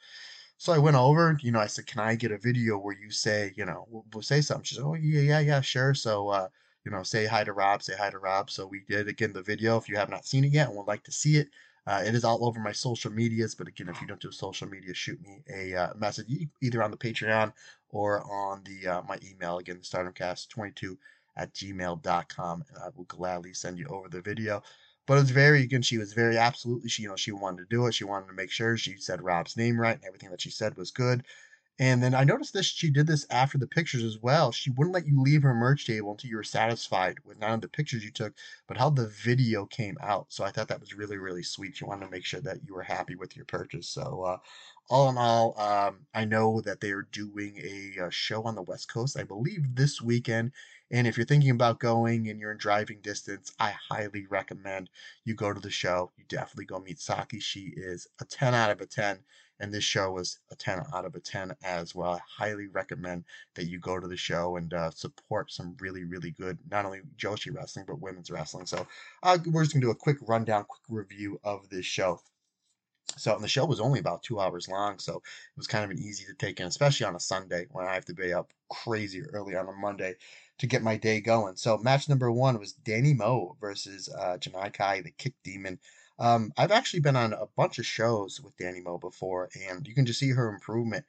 [0.57, 3.13] So I went over, you know, I said, can I get a video where you
[3.13, 4.65] say, you know, we'll, we'll say something.
[4.65, 5.95] She said, oh, yeah, yeah, yeah, sure.
[5.95, 6.49] So, uh,
[6.85, 8.51] you know, say hi to Rob, say hi to Rob.
[8.51, 9.77] So we did again the video.
[9.77, 11.49] If you have not seen it yet and would like to see it,
[11.89, 13.55] uh, it is all over my social medias.
[13.55, 16.27] But again, if you don't do social media, shoot me a uh, message
[16.61, 17.51] either on the Patreon
[17.89, 19.57] or on the uh, my email.
[19.57, 20.99] Again, StardomCast22
[21.39, 22.65] at gmail.com.
[22.69, 24.63] And I will gladly send you over the video.
[25.07, 27.87] But it's very again, she was very absolutely she you know she wanted to do
[27.87, 27.95] it.
[27.95, 30.77] She wanted to make sure she said Rob's name right and everything that she said
[30.77, 31.25] was good.
[31.81, 34.51] And then I noticed this she did this after the pictures as well.
[34.51, 37.61] She wouldn't let you leave her merch table until you were satisfied with not only
[37.61, 38.35] the pictures you took,
[38.67, 40.27] but how the video came out.
[40.29, 41.77] So I thought that was really, really sweet.
[41.77, 43.89] She wanted to make sure that you were happy with your purchase.
[43.89, 44.39] So uh,
[44.91, 48.57] all in all, um, I know that they are doing a, a, uh, show on
[48.57, 50.53] the West Coast, I believe this weekend.
[50.91, 54.91] And if you're thinking about going and you're in driving distance, I highly recommend
[55.25, 56.11] you go to the show.
[56.17, 57.39] You definitely go meet Saki.
[57.39, 59.19] She is a 10 out of a 10.
[59.61, 62.13] And this show was a 10 out of a 10 as well.
[62.13, 66.31] I highly recommend that you go to the show and uh, support some really, really
[66.31, 68.67] good, not only Joshi wrestling, but women's wrestling.
[68.67, 68.87] So
[69.23, 72.21] uh, we're just going to do a quick rundown, quick review of this show.
[73.17, 75.91] So and the show was only about two hours long, so it was kind of
[75.91, 78.53] an easy to take in, especially on a Sunday when I have to be up
[78.69, 80.17] crazy early on a Monday
[80.59, 81.57] to get my day going.
[81.57, 85.79] So match number one was Danny Moe versus uh, Janai Kai, the Kick Demon.
[86.19, 89.95] Um, I've actually been on a bunch of shows with Danny Mo before, and you
[89.95, 91.05] can just see her improvement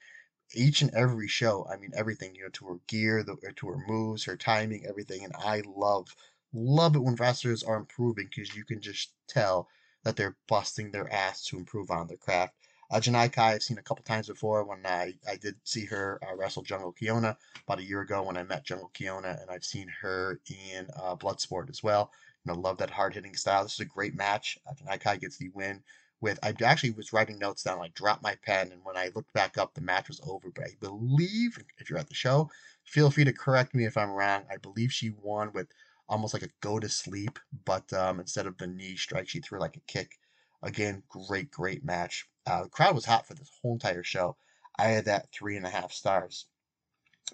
[0.54, 1.68] each and every show.
[1.72, 5.24] I mean, everything, you know, to her gear, the, to her moves, her timing, everything.
[5.24, 6.16] And I love,
[6.54, 9.68] love it when wrestlers are improving because you can just tell
[10.04, 12.54] that they're busting their ass to improve on their craft.
[12.92, 16.20] Uh, Janai Kai, I've seen a couple times before when I, I did see her
[16.24, 17.36] uh, wrestle Jungle Kyona
[17.68, 21.16] about a year ago when I met Jungle Kyona, and I've seen her in uh,
[21.16, 22.12] Bloodsport as well.
[22.46, 23.64] You know, love that hard hitting style.
[23.64, 24.58] This is a great match.
[24.68, 25.84] Uh, Kai gets the win.
[26.22, 27.80] With I actually was writing notes down.
[27.82, 30.52] I dropped my pen, and when I looked back up, the match was over.
[30.54, 32.50] But I believe, if you're at the show,
[32.84, 34.44] feel free to correct me if I'm wrong.
[34.52, 35.68] I believe she won with
[36.10, 39.60] almost like a go to sleep, but um, instead of the knee strike, she threw
[39.60, 40.20] like a kick.
[40.62, 42.28] Again, great, great match.
[42.46, 44.36] Uh, the crowd was hot for this whole entire show.
[44.78, 46.48] I had that three and a half stars.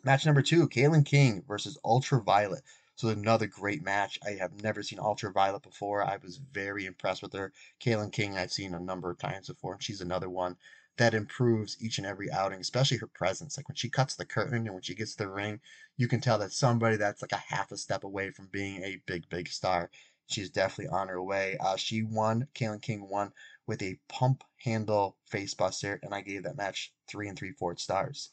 [0.03, 2.63] Match number two, Kaylin King versus Ultraviolet.
[2.97, 4.17] So another great match.
[4.25, 6.01] I have never seen Ultraviolet before.
[6.01, 7.51] I was very impressed with her.
[7.81, 10.55] Kaylin King I've seen a number of times before, and she's another one
[10.97, 13.58] that improves each and every outing, especially her presence.
[13.58, 15.60] Like when she cuts the curtain and when she gets the ring,
[15.97, 19.01] you can tell that somebody that's like a half a step away from being a
[19.05, 19.89] big, big star.
[20.27, 21.58] She's definitely on her way.
[21.60, 23.34] Uh, she won, Kaylin King won
[23.67, 28.29] with a pump handle facebuster, and I gave that match three and three fourth stars.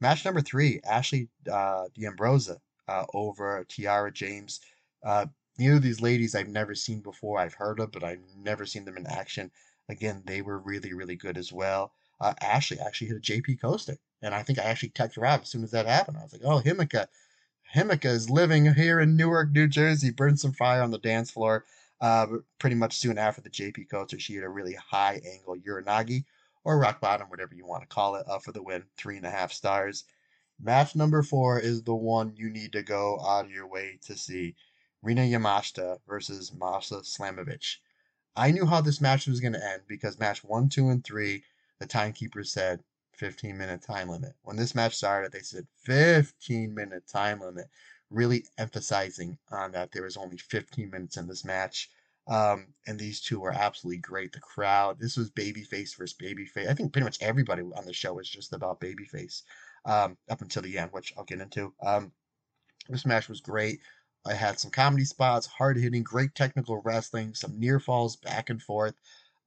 [0.00, 2.50] Match number three, Ashley uh, D'Amboise
[2.88, 4.60] uh, over Tiara James.
[5.04, 5.26] Uh,
[5.58, 7.38] neither of these ladies I've never seen before.
[7.38, 9.50] I've heard of, but I've never seen them in action.
[9.88, 11.92] Again, they were really, really good as well.
[12.20, 15.42] Uh, Ashley actually hit a JP coaster, and I think I actually texted her out
[15.42, 16.16] as soon as that happened.
[16.16, 17.08] I was like, "Oh, Himeka,
[17.74, 20.10] Himeka is living here in Newark, New Jersey.
[20.10, 21.64] Burned some fire on the dance floor."
[22.00, 22.26] Uh,
[22.58, 26.24] pretty much soon after the JP coaster, she hit a really high angle Uranage
[26.64, 28.84] or rock bottom, whatever you want to call it, uh, for the win.
[28.96, 30.04] Three and a half stars.
[30.64, 34.16] Match number four is the one you need to go out of your way to
[34.16, 34.56] see.
[35.02, 37.76] Rina Yamashita versus Masha Slamovich.
[38.34, 41.44] I knew how this match was going to end because match one, two, and three,
[41.80, 44.36] the timekeeper said 15 minute time limit.
[44.40, 47.66] When this match started, they said 15 minute time limit,
[48.08, 51.90] really emphasizing on that there was only 15 minutes in this match.
[52.26, 54.32] Um, and these two were absolutely great.
[54.32, 56.70] The crowd, this was babyface versus babyface.
[56.70, 59.42] I think pretty much everybody on the show was just about babyface
[59.84, 61.72] um, up until the end, which I'll get into.
[61.82, 62.12] Um,
[62.88, 63.80] this match was great.
[64.26, 68.62] I had some comedy spots, hard hitting, great technical wrestling, some near falls back and
[68.62, 68.94] forth.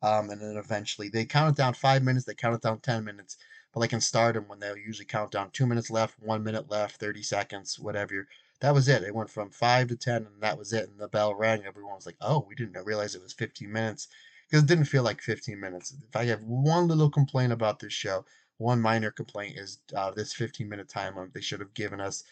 [0.04, 3.38] Um, and then eventually they counted down five minutes, they counted down 10 minutes.
[3.74, 6.98] But like in Stardom, when they usually count down two minutes left, one minute left,
[7.00, 8.28] 30 seconds, whatever,
[8.60, 9.04] that was it.
[9.04, 10.90] It went from five to 10, and that was it.
[10.90, 11.64] And the bell rang.
[11.66, 14.08] Everyone was like, oh, we didn't realize it was 15 minutes
[14.50, 15.94] because it didn't feel like 15 minutes.
[16.08, 18.26] If I have one little complaint about this show,
[18.58, 21.34] one minor complaint is uh, this 15 minute time limit.
[21.34, 22.24] They should have given us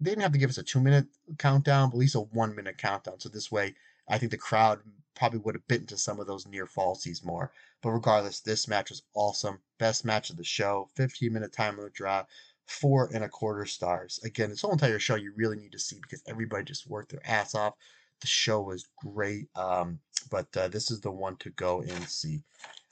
[0.00, 1.06] they didn't have to give us a two minute
[1.38, 3.20] countdown, but at least a one minute countdown.
[3.20, 3.74] So this way,
[4.08, 4.80] I think the crowd
[5.14, 7.50] probably would have bitten to some of those near falsies more.
[7.82, 9.58] But regardless, this match was awesome.
[9.78, 10.88] Best match of the show.
[10.96, 12.24] 15 minute time limit draw.
[12.66, 14.20] Four and a quarter stars.
[14.24, 17.26] Again, this whole entire show you really need to see because everybody just worked their
[17.26, 17.74] ass off.
[18.20, 19.48] The show was great.
[19.56, 22.42] Um, but uh, this is the one to go and see.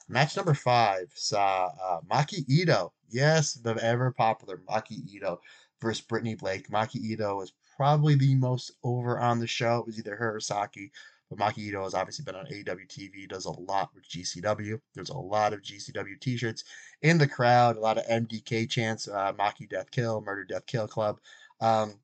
[0.09, 2.93] Match number five saw uh, Maki Ito.
[3.09, 5.41] Yes, the ever popular Maki Ito
[5.81, 6.69] versus Brittany Blake.
[6.69, 9.79] Maki Ito is probably the most over on the show.
[9.79, 10.91] It was either her or Saki.
[11.29, 14.79] But Maki Ito has obviously been on AEW TV, does a lot with GCW.
[14.95, 16.63] There's a lot of GCW t shirts
[17.01, 20.87] in the crowd, a lot of MDK chants, uh, Maki Death Kill, Murder Death Kill
[20.87, 21.19] Club.
[21.59, 21.99] Um,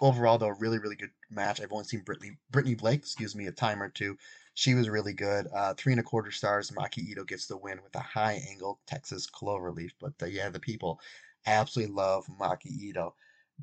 [0.00, 1.60] overall, though, really, really good match.
[1.60, 4.16] I've only seen Brittany, Brittany Blake, excuse me, a time or two.
[4.54, 5.46] She was really good.
[5.54, 6.70] Uh, three and a quarter stars.
[6.70, 9.92] Maki Ito gets the win with a high angle Texas cloverleaf.
[10.00, 11.00] But uh, yeah, the people
[11.46, 13.14] absolutely love Maki Ito.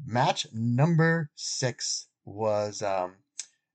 [0.06, 3.16] Match number six was um,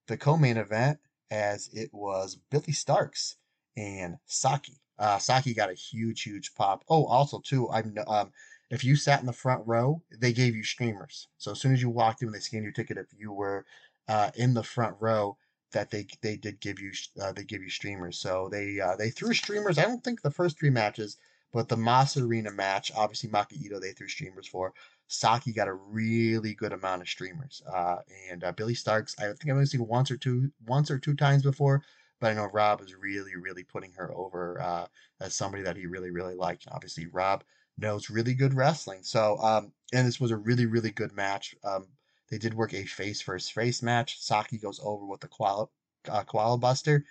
[0.06, 0.98] the co-main event,
[1.30, 3.36] as it was Billie Starkz
[3.76, 4.80] and Saki.
[4.98, 6.84] Uh, Saki got a huge, huge pop.
[6.88, 8.32] Oh, also too, I'm um,
[8.70, 11.28] if you sat in the front row, they gave you streamers.
[11.38, 12.98] So as soon as you walked in, they scanned your ticket.
[12.98, 13.66] If you were
[14.08, 15.36] uh, in the front row,
[15.72, 18.18] that they they did give you uh, they give you streamers.
[18.18, 19.78] So they uh, they threw streamers.
[19.78, 21.16] I don't think the first three matches
[21.52, 24.72] but the Mas Arena match, obviously Maki Ito, they threw streamers for.
[25.08, 27.62] Saki got a really good amount of streamers.
[27.72, 27.96] Uh,
[28.30, 31.14] and uh, Billie Starkz, I think I've only seen once or two, once or two
[31.14, 31.82] times before,
[32.20, 34.86] but I know Rob is really, really putting her over uh,
[35.20, 36.66] as somebody that he really, really liked.
[36.72, 37.44] obviously, Rob
[37.76, 39.00] knows really good wrestling.
[39.02, 41.54] So, um, and this was a really, really good match.
[41.62, 41.88] Um,
[42.32, 44.18] they did work a face versus face match.
[44.18, 45.68] Saki goes over with the koala,
[46.08, 47.04] uh, koala buster.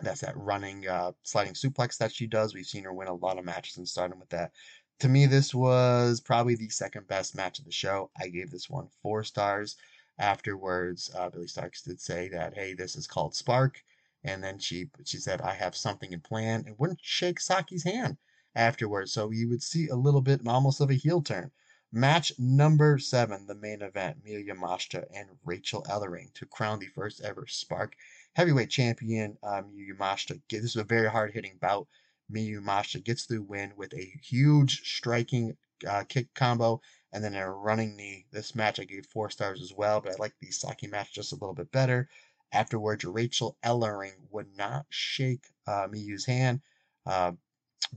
[0.00, 2.54] That's that running, uh, sliding suplex that she does.
[2.54, 4.52] We've seen her win a lot of matches and starting with that.
[5.00, 8.10] To me, this was probably the second best match of the show.
[8.18, 9.76] I gave this one four stars.
[10.18, 13.84] Afterwards, uh, Billie Starkz did say that, hey, this is called Spark.
[14.24, 18.16] And then she she said, I have something in plan, and wouldn't shake Saki's hand
[18.54, 19.12] afterwards.
[19.12, 21.50] So you would see a little bit almost of a heel turn.
[21.92, 27.20] Match number seven, the main event, Miyu Yamashita and Rachel Ellering to crown the first
[27.20, 27.96] ever Spark
[28.34, 30.40] heavyweight champion um, Miyu Yamashita.
[30.50, 31.86] This is a very hard hitting bout.
[32.30, 35.56] Miyu Yamashita gets the win with a huge striking
[35.88, 36.80] uh, kick combo
[37.12, 38.26] and then a running knee.
[38.32, 41.32] This match I gave four stars as well, but I like the Saki match just
[41.32, 42.08] a little bit better.
[42.52, 46.60] Afterwards, Rachel Ellering would not shake uh, Miyu's hand.
[47.06, 47.32] Uh,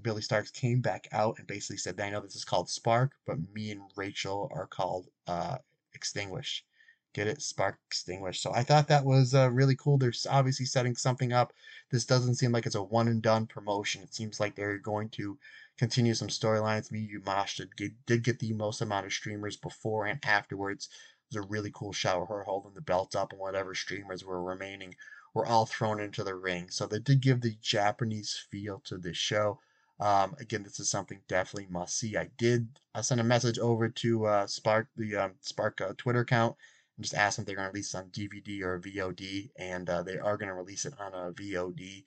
[0.01, 3.37] Billie Starkz came back out and basically said, I know this is called Spark, but
[3.53, 5.57] me and Rachel are called uh,
[5.93, 6.63] Extinguish.
[7.13, 7.41] Get it?
[7.41, 8.39] Spark Extinguish.
[8.39, 9.97] So I thought that was uh, really cool.
[9.97, 11.53] They're obviously setting something up.
[11.89, 14.03] This doesn't seem like it's a one and done promotion.
[14.03, 15.37] It seems like they're going to
[15.77, 16.91] continue some storylines.
[16.91, 20.87] Miyu Yamashita did, did get the most amount of streamers before and afterwards.
[21.31, 24.43] It was a really cool shot her holding the belt up and whatever streamers were
[24.43, 24.95] remaining
[25.33, 26.69] were all thrown into the ring.
[26.69, 29.59] So they did give the Japanese feel to this show.
[29.99, 32.15] Um, again, this is something definitely must see.
[32.15, 36.21] I did I sent a message over to uh, Spark the um, Spark uh, Twitter
[36.21, 36.55] account
[36.95, 40.03] and just asked them if they're going to release on DVD or VOD, and uh,
[40.03, 42.03] they are going to release it on a VOD.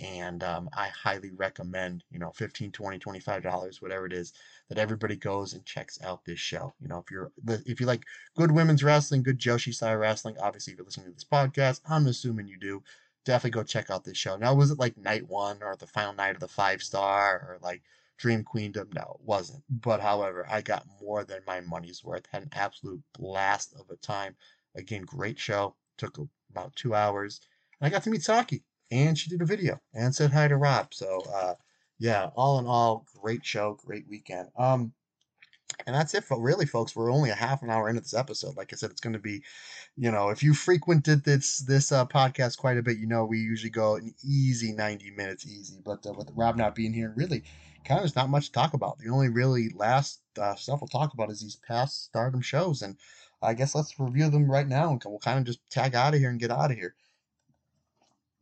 [0.00, 4.32] And um, I highly recommend, you know, 15 20 $25, whatever it is,
[4.68, 6.72] that everybody goes and checks out this show.
[6.80, 7.32] You know, if you're
[7.66, 8.04] if you like
[8.36, 12.06] good women's wrestling, good Joshi style wrestling, obviously if you're listening to this podcast, I'm
[12.06, 12.82] assuming you do.
[13.28, 14.38] Definitely go check out this show.
[14.38, 17.58] Now, was it like night one or the final night of the five star or
[17.60, 17.82] like
[18.16, 18.88] Dream Queendom?
[18.94, 19.62] No, it wasn't.
[19.68, 22.24] But however, I got more than my money's worth.
[22.32, 24.34] Had an absolute blast of a time.
[24.74, 25.76] Again, great show.
[25.98, 26.18] Took
[26.50, 27.42] about two hours.
[27.78, 28.64] And I got to meet Saki.
[28.90, 30.94] And she did a video and said hi to Rob.
[30.94, 31.56] So uh,
[31.98, 34.48] yeah, all in all, great show, great weekend.
[34.56, 34.94] Um,
[35.86, 36.94] and that's it for really, folks.
[36.94, 38.56] We're only a half an hour into this episode.
[38.56, 39.42] Like I said, it's going to be,
[39.96, 43.38] you know, if you frequented this this uh, podcast quite a bit, you know we
[43.38, 45.78] usually go an easy ninety minutes, easy.
[45.84, 47.44] But uh, with Rob not being here, really,
[47.84, 48.98] kind of there's not much to talk about.
[48.98, 52.96] The only really last uh, stuff we'll talk about is these past Stardom shows, and
[53.40, 56.20] I guess let's review them right now, and we'll kind of just tag out of
[56.20, 56.94] here and get out of here.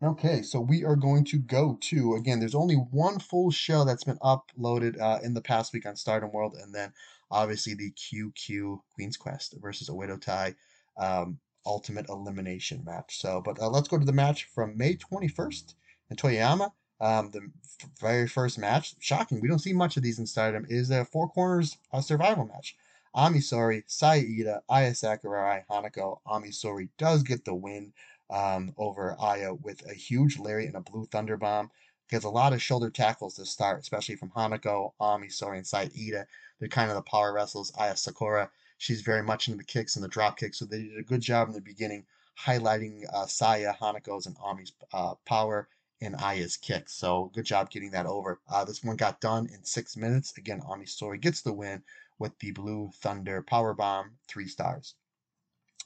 [0.02, 2.38] Okay, so we are going to go to again.
[2.38, 6.32] There's only one full show that's been uploaded uh, in the past week on Stardom
[6.32, 6.92] World, and then
[7.30, 10.54] obviously the QQ Queen's Quest versus Oedo Tai
[10.96, 13.18] um, Ultimate Elimination match.
[13.18, 15.74] So, but uh, let's go to the match from May 21st
[16.10, 16.72] in Toyama.
[17.00, 17.40] Um, the
[17.82, 21.04] f- very first match, shocking, we don't see much of these in Stardom, is a
[21.04, 22.76] Four Corners uh, survival match.
[23.14, 26.20] Ami Sohrei, Saida, Aya Sakurai, Hanako.
[26.26, 27.92] Ami Sohrei does get the win
[28.30, 31.70] um, over Aya with a huge lariat and a blue thunder bomb.
[32.10, 36.26] Gets a lot of shoulder tackles to start, especially from Hanako, Ami, Sohrei, and Saida.
[36.58, 37.72] They're kind of the power wrestlers.
[37.78, 40.98] Aya Sakura, she's very much into the kicks and the drop kicks, so they did
[40.98, 42.06] a good job in the beginning
[42.38, 45.68] highlighting uh, Saya, Hanako's, and Ami's uh, power
[46.00, 46.94] and Aya's kicks.
[46.94, 48.40] So good job getting that over.
[48.50, 50.36] Uh, this one got done in six minutes.
[50.36, 51.82] Again, Ami Sohrei gets the win
[52.18, 54.94] with the Blue Thunder Power Bomb, three stars.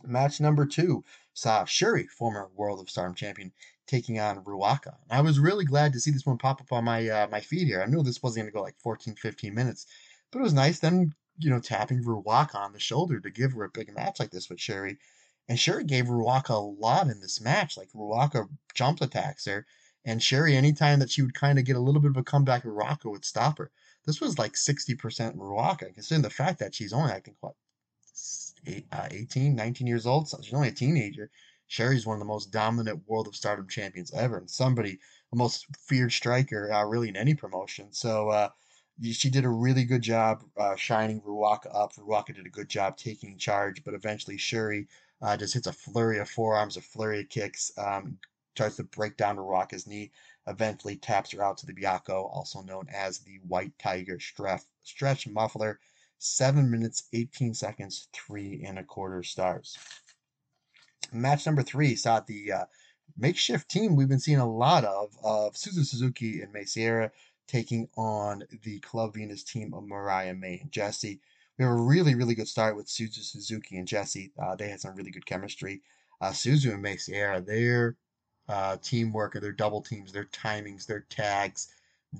[0.03, 1.05] Match number two
[1.35, 3.53] saw Syuri, former World of Stardom champion,
[3.87, 4.97] taking on Ruaka.
[5.11, 7.67] I was really glad to see this one pop up on my uh, my feed
[7.67, 7.83] here.
[7.83, 9.87] I knew this wasn't going to go like 14, 15 minutes,
[10.31, 13.65] but it was nice then, you know, tapping Ruaka on the shoulder to give her
[13.65, 14.99] a big match like this with Syuri.
[15.49, 17.77] And Syuri gave Ruaka a lot in this match.
[17.77, 19.67] Like Ruaka jump attacks her,
[20.05, 22.63] and Syuri, anytime that she would kind of get a little bit of a comeback,
[22.65, 23.71] Ruaka would stop her.
[24.07, 24.97] This was like 60%
[25.37, 27.55] Ruaka, considering the fact that she's only, I think, what,
[28.93, 30.29] uh, 18, 19 years old.
[30.29, 31.31] So she's only a teenager.
[31.69, 34.99] Syuri's one of the most dominant World of Stardom champions ever, and somebody,
[35.31, 37.93] the most feared striker uh, really in any promotion.
[37.93, 38.49] So uh,
[39.03, 41.95] she did a really good job uh, shining Ruaka up.
[41.95, 44.87] Ruaka did a good job taking charge, but eventually Syuri
[45.23, 48.19] uh, just hits a flurry of forearms, a flurry of kicks, um,
[48.55, 50.11] tries to break down Ruaka's knee,
[50.47, 55.27] eventually taps her out to the Byakko, also known as the White Tiger stretch, stretch
[55.27, 55.79] muffler
[56.19, 59.79] 7 minutes 18 seconds, three and a quarter stars.
[61.13, 62.65] Match number three saw the uh,
[63.17, 67.11] makeshift team we've been seeing a lot of of Suzu Suzuki and Mei Seira
[67.51, 71.21] taking on the Club Venus team of Mariah May and Jesse.
[71.59, 74.33] We have a really, really good start with Suzu Suzuki and Jesse.
[74.41, 75.83] Uh, they had some really good chemistry.
[76.21, 77.97] Uh, Suzu and Mei Seira, they're
[78.49, 81.69] uh, teamwork or their double teams, their timings, their tags,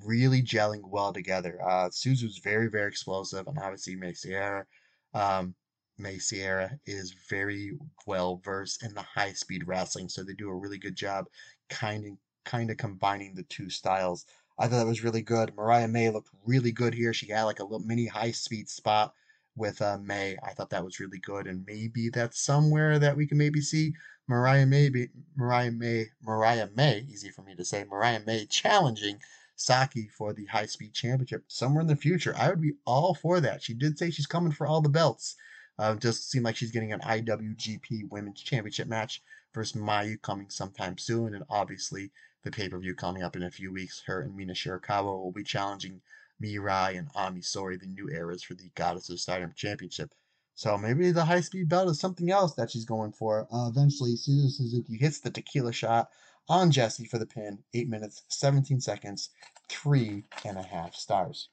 [0.05, 1.59] really gelling well together.
[1.63, 4.65] Uh, Suzu's very, very explosive, and obviously Mei Seira.
[5.13, 5.55] Um,
[5.97, 10.55] Mei Seira is very well versed in the high speed wrestling, so they do a
[10.55, 11.25] really good job
[11.69, 12.11] kind of
[12.43, 14.25] kind of combining the two styles.
[14.61, 15.55] I thought that was really good.
[15.55, 17.13] Mariah May looked really good here.
[17.13, 19.15] She had like a little mini high speed spot
[19.55, 20.37] with uh, May.
[20.43, 23.95] I thought that was really good, and maybe that's somewhere that we can maybe see
[24.27, 24.91] Mariah May,
[25.35, 29.17] Mariah May, Mariah May, easy for me to say, Mariah May challenging
[29.55, 32.35] Saki for the high speed championship somewhere in the future.
[32.37, 33.63] I would be all for that.
[33.63, 35.37] She did say she's coming for all the belts.
[35.79, 39.23] Uh, just seem like she's getting an IWGP Women's Championship match
[39.55, 42.11] versus Mayu coming sometime soon, and obviously
[42.43, 44.01] the pay per view coming up in a few weeks.
[44.05, 46.01] Her and Mina Shirakawa will be challenging
[46.41, 50.13] Mirai and Ami Sohrei, the new eras for the Goddess of Stardom Championship.
[50.55, 53.47] So maybe the high speed belt is something else that she's going for.
[53.51, 56.09] Uh, eventually, Suzu Suzuki hits the tequila shot
[56.49, 57.63] on Jesse for the pin.
[57.73, 59.29] 8 minutes, 17 seconds,
[59.69, 61.49] three and a half stars.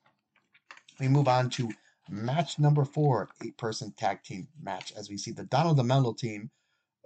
[0.98, 1.70] We move on to
[2.08, 6.12] match number four, eight person tag team match, as we see the Donna Del Mondo
[6.12, 6.50] team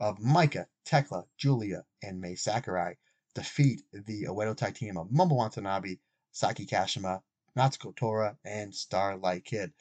[0.01, 2.95] of Maika, Tekla, Julia, and Mai Sakurai
[3.35, 5.99] defeat the Oedo Tai team of Momo Watanabe,
[6.33, 7.23] Saki Kashima,
[7.57, 9.73] Natsuko Tora, and Starlight Kid.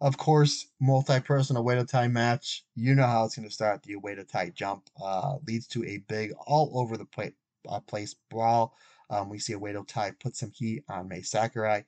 [0.00, 2.64] Of course, multi-person Oedo Tai match.
[2.74, 3.82] You know how it's going to start.
[3.82, 7.06] The Oedo Tai jump uh, leads to a big all over the
[7.68, 8.74] uh, place brawl.
[9.10, 11.82] Um, we see Oedo Tai put some heat on Mai Sakurai.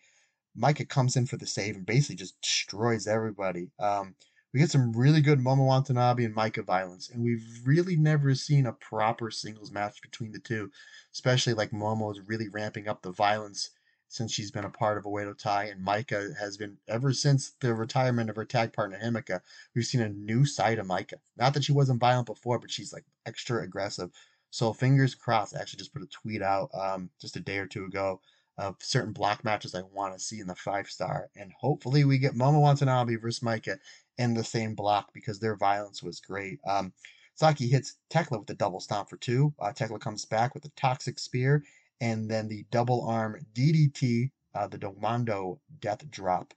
[0.59, 3.71] Maika comes in for the save and basically just destroys everybody.
[3.79, 4.15] Um,
[4.53, 8.67] we get some really good Momo Watanabe and Maika violence, and we've really never seen
[8.67, 10.71] a proper singles match between the two,
[11.13, 13.71] especially like Momo is really ramping up the violence
[14.09, 17.73] since she's been a part of Oedo Tai, and Maika has been ever since the
[17.73, 19.41] retirement of her tag partner Himeka.
[19.75, 21.15] We've seen a new side of Maika.
[21.39, 24.11] Not that she wasn't violent before, but she's like extra aggressive.
[24.51, 25.57] So fingers crossed.
[25.57, 28.21] I actually just put a tweet out um, just a day or two ago
[28.59, 32.19] of certain block matches I want to see in the five star, and hopefully we
[32.19, 33.79] get Momo Watanabe versus Maika
[34.19, 36.59] in the same block because their violence was great.
[36.67, 36.93] Um,
[37.35, 39.55] Saki hits Tekla with a double stomp for two.
[39.59, 41.65] Uh, Tekla comes back with a toxic spear
[42.01, 46.53] and then the double arm DDT, uh, the Domando death drop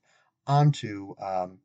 [0.47, 1.59] onto, um,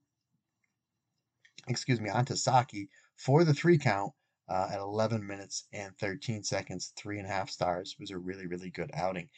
[1.67, 4.13] excuse me, onto Saki for the three count
[4.51, 7.93] uh, at 11 minutes and 13 seconds, three and a half stars.
[7.93, 9.31] It was a really, really good outing.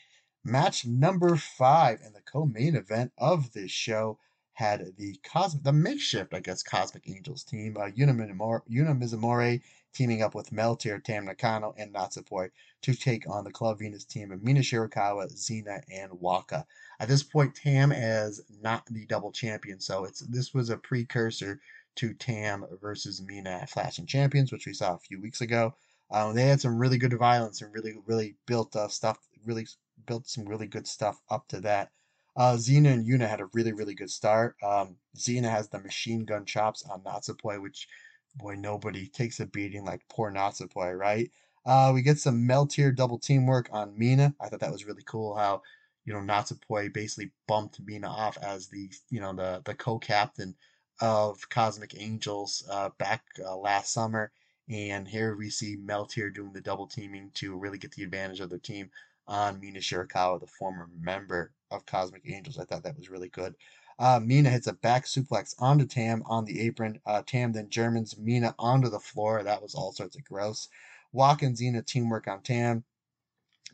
[0.44, 4.18] Match number five and the co-main event of this show
[4.54, 9.62] had the cosmic, the makeshift, I guess, Cosmic Angels team, uh, Yuna, Mizumori
[9.94, 12.50] teaming up with Meltear, Tam Nakano, and Natsupoi
[12.82, 16.66] to take on the Club Venus team of Mina Shirakawa, Xena, and Waka.
[17.00, 21.60] At this point, Tam is not the double champion, so it's this was a precursor
[21.96, 25.74] to Tam versus Mina Flashing Champions, which we saw a few weeks ago.
[26.10, 29.66] Um, they had some really good violence and really, really built uh, stuff, really
[30.06, 31.90] built some really good stuff up to that.
[32.36, 34.56] Uh, Xena and Yuna had a really, really good start.
[34.62, 37.88] Um, Xena has the machine gun chops on Natsupoi, which
[38.36, 41.30] boy, nobody takes a beating like poor Natsupoi, right?
[41.64, 44.34] Uh, we get some Meltear double teamwork on Mina.
[44.40, 45.62] I thought that was really cool how,
[46.04, 50.56] you know, Natsupoi basically bumped Mina off as the, you know, the, the co-captain
[51.00, 54.32] of Cosmic Angels uh, back uh, last summer.
[54.68, 58.50] And here we see Meltear doing the double teaming to really get the advantage of
[58.50, 58.90] their team
[59.26, 62.58] on Mina Shirakawa, the former member of Cosmic Angels.
[62.58, 63.54] I thought that was really good.
[63.98, 67.00] Uh, Mina hits a back suplex onto Tam on the apron.
[67.06, 69.42] Uh, Tam then Germans Mina onto the floor.
[69.42, 70.68] That was all sorts of gross.
[71.12, 72.84] Walk and teamwork on Tam.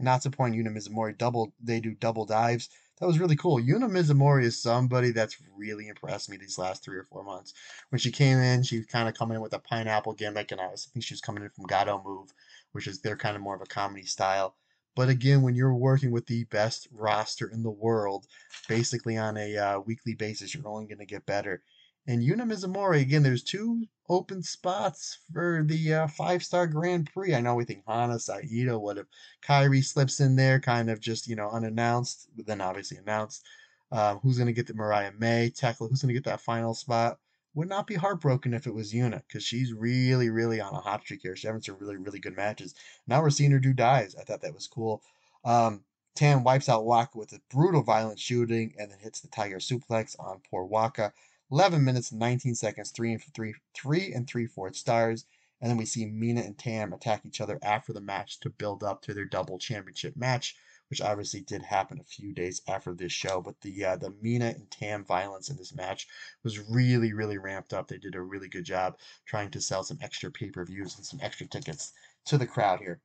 [0.00, 1.52] Natsupoi Yuna Mizumori double.
[1.62, 2.68] They do double dives.
[3.00, 3.60] That was really cool.
[3.60, 7.54] Yuna Mizumori is somebody that's really impressed me these last three or four months.
[7.90, 10.66] When she came in, she kind of coming in with a pineapple gimmick, and I
[10.66, 12.32] was I think she was coming in from Gatoh Move,
[12.72, 14.56] which is their kind of more of a comedy style.
[14.98, 18.26] But again, when you're working with the best roster in the world,
[18.66, 21.62] basically on a uh, weekly basis, you're only going to get better.
[22.08, 27.32] And Yuna Mizumori, again, there's two open spots for the uh, five star Grand Prix.
[27.32, 29.06] I know we think Hana, Saito, what if
[29.40, 33.46] Kairi slips in there, kind of just, you know, unannounced, but then obviously announced.
[33.92, 36.74] Um, who's going to get the Mariah May, Tekla, who's going to get that final
[36.74, 37.18] spot?
[37.58, 41.00] Would not be heartbroken if it was Yuna because she's really, really on a hot
[41.02, 41.34] streak here.
[41.34, 42.72] She's having some really, really good matches.
[43.08, 44.14] Now we're seeing her do dives.
[44.14, 45.02] I thought that was cool.
[45.44, 45.82] Um,
[46.14, 50.14] Tam wipes out Waka with a brutal violent shooting and then hits the Tiger suplex
[50.20, 51.12] on poor Waka.
[51.50, 55.24] 11 minutes and 19 seconds, three and three, three and three fourths stars.
[55.60, 58.84] And then we see Mina and Tam attack each other after the match to build
[58.84, 60.54] up to their double championship match
[60.90, 63.40] which obviously did happen a few days after this show.
[63.40, 66.06] But the uh, the Mina and Tam violence in this match
[66.44, 67.88] was really really ramped up.
[67.88, 71.06] They did a really good job trying to sell some extra pay per views and
[71.06, 71.92] some extra tickets
[72.26, 73.00] to the crowd here.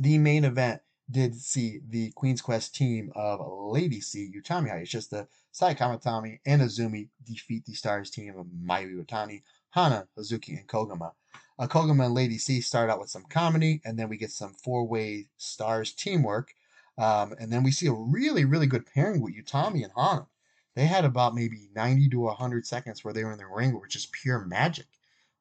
[0.00, 0.80] the main event
[1.10, 3.40] did see the Queen's Quest team of
[3.72, 9.42] Lady C, Utami Hayashishita, Saya Kamatani, and Azumi defeat the Stars team of Mayu Iwatani,
[9.70, 11.12] Hanan, Hazuki, and Koguma.
[11.58, 14.52] Uh, Koguma and Lady C start out with some comedy, and then we get some
[14.52, 16.52] four-way Stars teamwork.
[16.98, 20.26] Um, and then we see a really, really good pairing with Utami and Hanan.
[20.74, 23.96] They had about maybe 90 to 100 seconds where they were in the ring, which
[23.96, 24.86] is pure magic.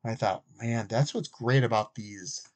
[0.06, 2.48] I thought, man, that's what's great about these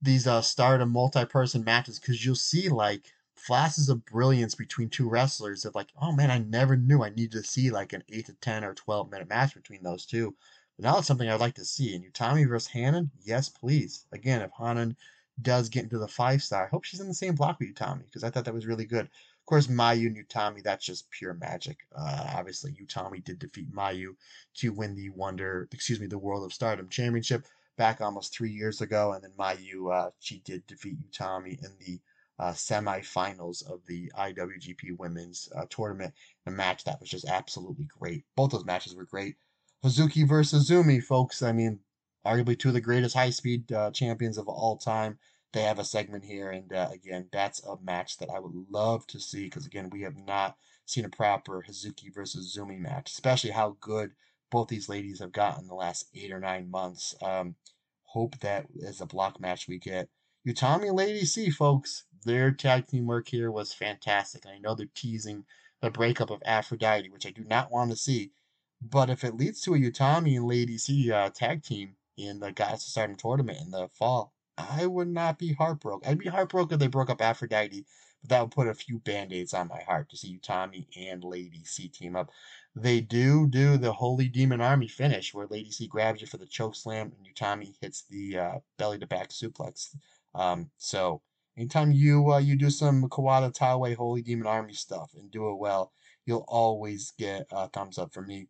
[0.00, 5.64] these uh stardom multi-person matches because you'll see like flashes of brilliance between two wrestlers
[5.64, 8.34] of like, oh man, I never knew I needed to see like an eight to
[8.34, 10.36] ten or twelve minute match between those two.
[10.76, 11.94] But now it's something I'd like to see.
[11.94, 14.06] And Utami versus Hanan, yes, please.
[14.12, 14.96] Again, if Hanan
[15.42, 18.04] does get into the five star, I hope she's in the same block with Utami
[18.04, 19.06] because I thought that was really good.
[19.06, 21.78] Of course, Mayu and Utami, that's just pure magic.
[21.96, 24.14] Uh, obviously, Utami did defeat Mayu
[24.54, 27.44] to win the Wonder, excuse me, the World of Stardom Championship
[27.76, 29.12] back almost three years ago.
[29.12, 32.00] And then Mayu, uh, she did defeat Utami in the
[32.38, 36.14] uh, semifinals of the IWGP Women's uh, Tournament,
[36.46, 38.24] a match that was just absolutely great.
[38.36, 39.36] Both those matches were great.
[39.84, 41.42] Hazuki versus Zumi, folks.
[41.42, 41.80] I mean,
[42.24, 45.18] arguably two of the greatest high speed uh, champions of all time
[45.52, 49.06] they have a segment here, and uh, again, that's a match that I would love
[49.08, 53.50] to see because again, we have not seen a proper Hazuki versus Zumi match, especially
[53.50, 54.12] how good
[54.50, 57.14] both these ladies have gotten the last eight or nine months.
[57.22, 57.56] Um,
[58.04, 60.08] hope that as a block match we get.
[60.46, 64.44] Utami and Lady C, folks, their tag team work here was fantastic.
[64.46, 65.44] I know they're teasing
[65.80, 68.32] the breakup of Aphrodite, which I do not want to see.
[68.80, 72.52] But if it leads to a Utami and Lady C uh, tag team in the
[72.52, 74.32] Goddess of Stardom tournament in the fall,
[74.70, 76.08] I would not be heartbroken.
[76.08, 77.84] I'd be heartbroken if they broke up Aphrodite,
[78.20, 81.24] but that would put a few band aids on my heart to see Tommy and
[81.24, 82.30] Lady C team up.
[82.74, 86.46] They do do the Holy Demon Army finish where Lady C grabs you for the
[86.46, 89.94] choke slam and Utami hits the uh, belly to back suplex.
[90.34, 91.22] Um, so
[91.56, 95.58] anytime you uh, you do some Kawada Taue Holy Demon Army stuff and do it
[95.58, 95.92] well,
[96.26, 98.48] you'll always get a thumbs up from me.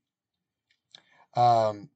[1.34, 1.88] Um,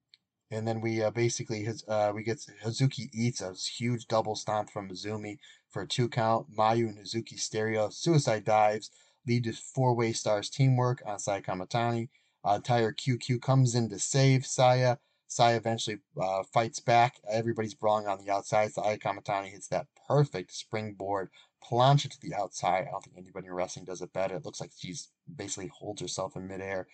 [0.51, 4.89] and then we uh, basically uh, we get Hazuki eats a huge double stomp from
[4.89, 5.39] Azumi
[5.71, 6.47] for a two count.
[6.57, 8.91] Mayu and Hazuki stereo suicide dives
[9.27, 12.09] lead to four way stars teamwork on Saya Kamatani.
[12.45, 14.99] Uh, Tire QQ comes in to save Saya.
[15.27, 17.17] Saya eventually uh, fights back.
[17.29, 18.73] Everybody's brawling on the outside.
[18.73, 21.31] Saya Kamatani hits that perfect springboard
[21.69, 22.87] plancha to the outside.
[22.87, 24.37] I don't think anybody in wrestling does it better.
[24.37, 26.87] It looks like she's basically holds herself in midair.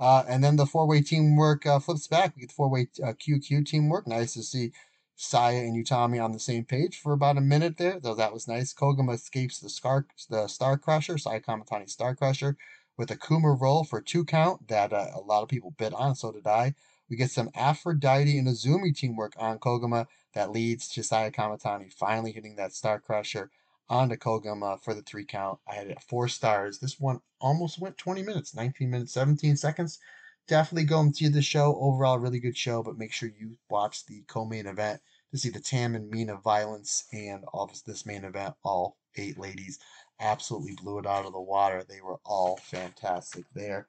[0.00, 2.34] Uh, and then the four way teamwork uh, flips back.
[2.34, 4.06] We get the four way uh, QQ teamwork.
[4.06, 4.72] Nice to see
[5.14, 8.48] Saya and Utami on the same page for about a minute there, though that was
[8.48, 8.72] nice.
[8.72, 12.56] Koguma escapes the Scar the Star Crusher, Saya Kamatani Star Crusher,
[12.96, 16.14] with a Kuma roll for two count that uh, a lot of people bit on,
[16.14, 16.74] so did I.
[17.10, 22.32] We get some Aphrodite and Azumi teamwork on Koguma that leads to Saya Kamatani finally
[22.32, 23.50] hitting that Star Crusher
[23.90, 25.58] onto Koguma for the three count.
[25.68, 26.78] I had it at four stars.
[26.78, 29.98] This one almost went 20 minutes, 19 minutes, 17 seconds.
[30.46, 31.76] Definitely go and see the show.
[31.80, 35.00] Overall, really good show, but make sure you watch the co main event
[35.32, 38.54] to see the Tam and Mina violence and all this main event.
[38.64, 39.78] All eight ladies
[40.20, 41.84] absolutely blew it out of the water.
[41.86, 43.88] They were all fantastic there.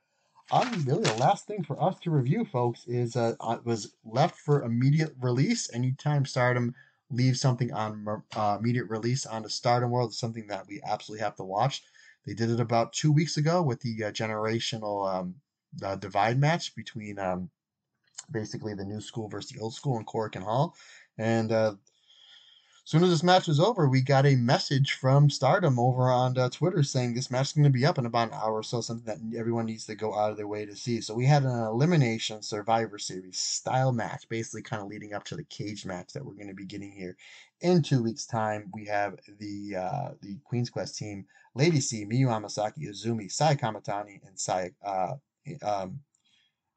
[0.52, 4.64] Um, really, the last thing for us to review, folks, is uh, was left for
[4.64, 5.74] immediate release.
[5.74, 6.74] Anytime Stardom
[7.12, 11.24] leave something on uh, immediate release on the Stardom World is something that we absolutely
[11.24, 11.84] have to watch.
[12.26, 15.36] They did it about two weeks ago with the uh, generational um,
[15.84, 17.49] uh, divide match between um,
[18.32, 20.76] basically the new school versus the old school in Korakuen Hall.
[21.18, 21.76] And uh,
[22.92, 26.50] soon as this match was over, we got a message from Stardom over on uh,
[26.50, 28.82] Twitter saying this match is going to be up in about an hour or so,
[28.82, 31.00] something that everyone needs to go out of their way to see.
[31.00, 35.38] So we had an elimination Survivor Series style match, basically kind of leading up to
[35.38, 37.16] the cage match that we're going to be getting here
[37.62, 38.70] in two weeks' time.
[38.74, 44.20] We have the uh, the Queen's Quest team, Lady C, Miyu Amasaki, Azumi, Saya Kamatani,
[44.28, 44.72] and Sai.
[44.86, 45.14] Uh,
[45.64, 46.02] um,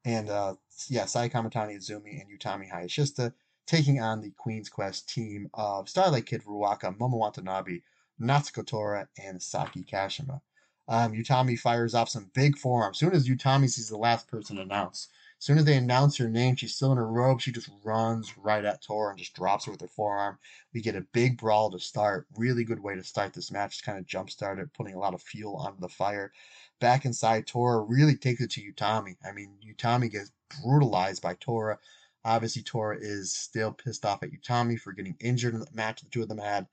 [0.05, 0.53] and uh,
[0.87, 3.33] yeah, Saya Kamatani, Azumi, and Utami Hayashishita
[3.65, 7.81] taking on the Queen's Quest team of Starlight Kid Ruaka, Momo Watanabe,
[8.21, 10.41] Natsuko Tora, and Saki Kashima.
[10.87, 12.97] Um, Utami fires off some big forearms.
[12.97, 15.09] As soon as Utami sees the last person announced,
[15.39, 17.41] as soon as they announce her name, she's still in her robe.
[17.41, 20.37] She just runs right at Tora and just drops her with her forearm.
[20.73, 22.27] We get a big brawl to start.
[22.37, 23.71] Really good way to start this match.
[23.71, 26.31] Just kind of jump started, putting a lot of fuel onto the fire.
[26.79, 29.17] Back inside, Tora really takes it to Utami.
[29.27, 30.31] I mean, Utami gets
[30.63, 31.79] brutalized by Tora.
[32.25, 36.09] Obviously, Tora is still pissed off at Utami for getting injured in the match the
[36.09, 36.67] two of them had.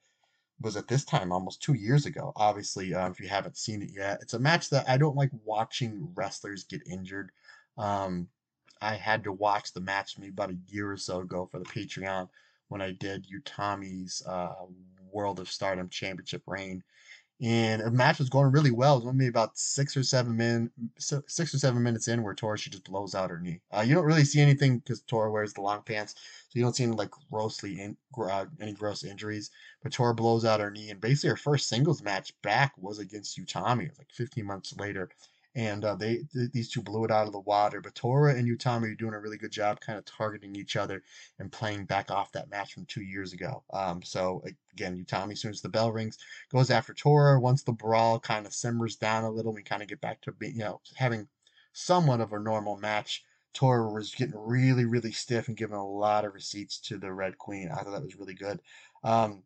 [0.61, 2.31] Was at this time almost two years ago.
[2.35, 5.31] Obviously, uh, if you haven't seen it yet, it's a match that I don't like
[5.43, 7.31] watching wrestlers get injured.
[7.77, 8.29] Um,
[8.81, 11.65] I had to watch the match maybe about a year or so ago for the
[11.65, 12.29] Patreon
[12.69, 14.53] when I did Utami's uh,
[15.11, 16.83] World of Stardom Championship reign
[17.41, 18.95] and a match was going really well.
[18.95, 22.57] It was only about six or seven min, six or seven minutes in, where Tora
[22.57, 23.59] she just blows out her knee.
[23.75, 26.75] Uh, you don't really see anything because Tora wears the long pants, so you don't
[26.75, 29.51] see any like grossly in, uh, any gross injuries.
[29.81, 33.37] But Tora blows out her knee, and basically her first singles match back was against
[33.37, 33.83] Utami.
[33.85, 35.09] It was like 15 months later,
[35.55, 37.81] and uh, they th- these two blew it out of the water.
[37.81, 41.03] But Tora and Utami are doing a really good job, kind of targeting each other
[41.39, 43.63] and playing back off that match from two years ago.
[43.71, 46.17] Um, so again, Utami, as soon as the bell rings,
[46.51, 47.39] goes after Tora.
[47.39, 50.33] Once the brawl kind of simmers down a little, we kind of get back to
[50.41, 51.27] you know, having
[51.73, 53.23] somewhat of a normal match.
[53.53, 57.37] Tora was getting really, really stiff and giving a lot of receipts to the Red
[57.37, 57.69] Queen.
[57.69, 58.59] I thought that was really good.
[59.03, 59.43] Um,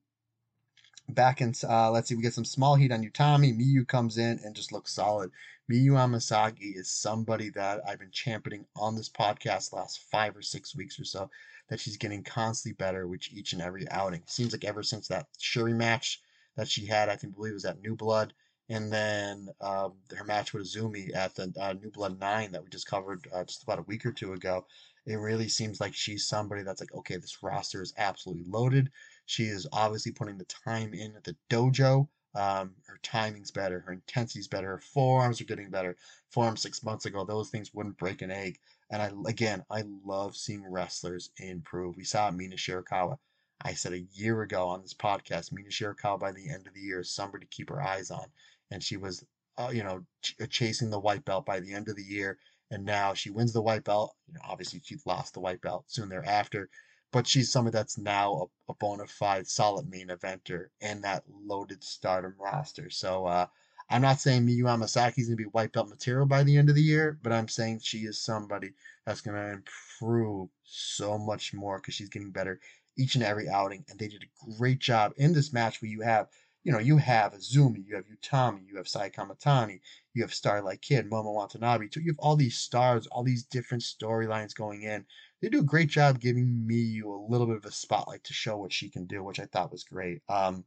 [1.09, 3.57] back in, uh, let's see, we get some small heat on Utami.
[3.57, 5.31] Miyu comes in and just looks solid.
[5.71, 10.75] Miyu Amasaki is somebody that I've been championing on this podcast last five or six
[10.75, 11.29] weeks or so.
[11.69, 14.23] That she's getting constantly better with each and every outing.
[14.25, 16.21] Seems like ever since that Syuri match
[16.55, 18.33] that she had, I think believe it was at New Blood,
[18.69, 22.69] and then um, her match with Azumi at the uh, New Blood Nine that we
[22.69, 24.65] just covered uh, just about a week or two ago.
[25.05, 28.89] It really seems like she's somebody that's like, okay, this roster is absolutely loaded.
[29.27, 32.07] She is obviously putting the time in at the dojo.
[32.33, 35.97] Um, her timing's better, her intensity's better, her forearms are getting better.
[36.29, 38.57] Forearms six months ago, those things wouldn't break an egg.
[38.89, 41.97] And I again, I love seeing wrestlers improve.
[41.97, 43.17] We saw Mina Shirakawa.
[43.61, 46.79] I said a year ago on this podcast, Mina Shirakawa by the end of the
[46.81, 48.31] year is somebody to keep her eyes on,
[48.71, 49.25] and she was,
[49.57, 52.37] uh, you know, ch- uh, chasing the white belt by the end of the year.
[52.71, 54.15] And now she wins the white belt.
[54.27, 56.69] You know, obviously she lost the white belt soon thereafter
[57.11, 61.83] but she's somebody that's now a, a bona fide solid main eventer in that loaded
[61.83, 62.89] stardom roster.
[62.89, 63.47] So uh,
[63.89, 66.69] I'm not saying Miyu Amasaki is going to be white belt material by the end
[66.69, 68.71] of the year, but I'm saying she is somebody
[69.05, 72.59] that's going to improve so much more because she's getting better
[72.97, 73.85] each and every outing.
[73.89, 76.27] And they did a great job in this match where you have,
[76.63, 79.79] you know, you have Azumi, you have Utami, you have Saya Kamatani,
[80.13, 81.87] you have Starlight Kid, Momo Watanabe.
[81.89, 85.05] So you have all these stars, all these different storylines going in
[85.41, 88.57] they do a great job giving Miyu a little bit of a spotlight to show
[88.57, 90.21] what she can do, which I thought was great.
[90.27, 90.65] Um,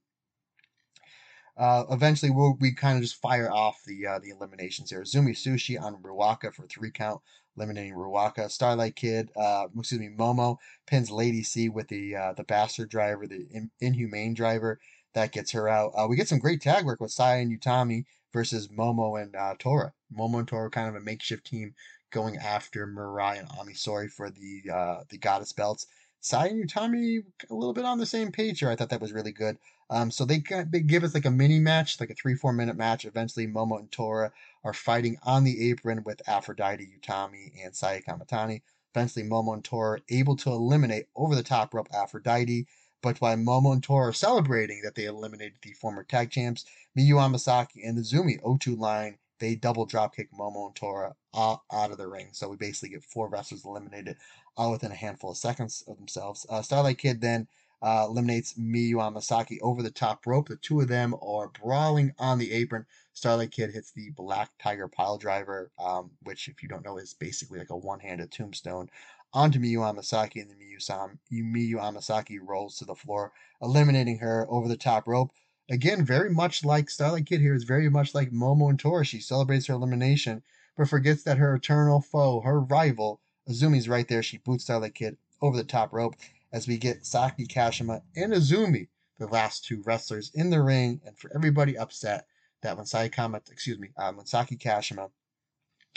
[1.57, 5.03] uh, eventually, we'll, we kind of just fire off the uh, the eliminations here.
[5.03, 7.21] Zumi Sushi on Ruaka for three count,
[7.57, 8.51] eliminating Ruaka.
[8.51, 10.57] Starlight Kid, uh, excuse me, Momo
[10.87, 14.81] pins Lady C with the uh, the bastard driver, the in, inhumane driver
[15.13, 15.93] that gets her out.
[15.97, 19.55] Uh, we get some great tag work with Sai and Utami versus Momo and uh,
[19.59, 19.93] Tora.
[20.17, 21.75] Momo and Tora kind of a makeshift team
[22.11, 25.87] going after Mirai and Ami Sohrei for the uh, the goddess belts.
[26.23, 28.69] Sai and Utami a little bit on the same page here.
[28.69, 29.57] I thought that was really good.
[29.89, 32.77] Um, so they they give us like a mini match, like a three four minute
[32.77, 33.05] match.
[33.05, 34.33] Eventually, Momo and Tora
[34.63, 38.63] are fighting on the apron with Aphrodite, Utami, and Saya Kamatani.
[38.95, 42.67] Eventually, Momo and Tora able to eliminate over the top rope Aphrodite.
[43.03, 47.15] But while Momo and Tora are celebrating that they eliminated the former tag champs, Miyu
[47.15, 51.99] Amasaki and the Zumi O2 line they double dropkick Momo and Tora out, out of
[51.99, 52.29] the ring.
[52.33, 54.17] So we basically get four wrestlers eliminated
[54.57, 56.47] all within a handful of seconds of themselves.
[56.49, 57.49] Uh, Starlight Kid then
[57.83, 60.49] uh, eliminates Miyu Amasaki over the top rope.
[60.49, 62.85] The two of them are brawling on the apron.
[63.15, 67.15] Starlight Kid hits the Black Tiger pile driver, um, which, if you don't know, is
[67.15, 68.91] basically like a one handed tombstone
[69.33, 73.33] onto Miyu Amasaki, and then Miyu, Sam, Miyu Amasaki rolls to the floor,
[73.63, 75.31] eliminating her over the top rope.
[75.71, 79.05] Again, very much like Starlight Kid here is very much like Momo and Tora.
[79.05, 80.43] She celebrates her elimination,
[80.77, 84.21] but forgets that her eternal foe, her rival, Azumi's right there.
[84.21, 86.17] She boots Starlight Kid over the top rope
[86.53, 91.17] as we get Saki Kashima and Azumi, the last two wrestlers in the ring, and
[91.17, 92.27] for everybody upset
[92.63, 93.13] that when Saki
[93.49, 95.09] excuse me, um, when Saki Kashima,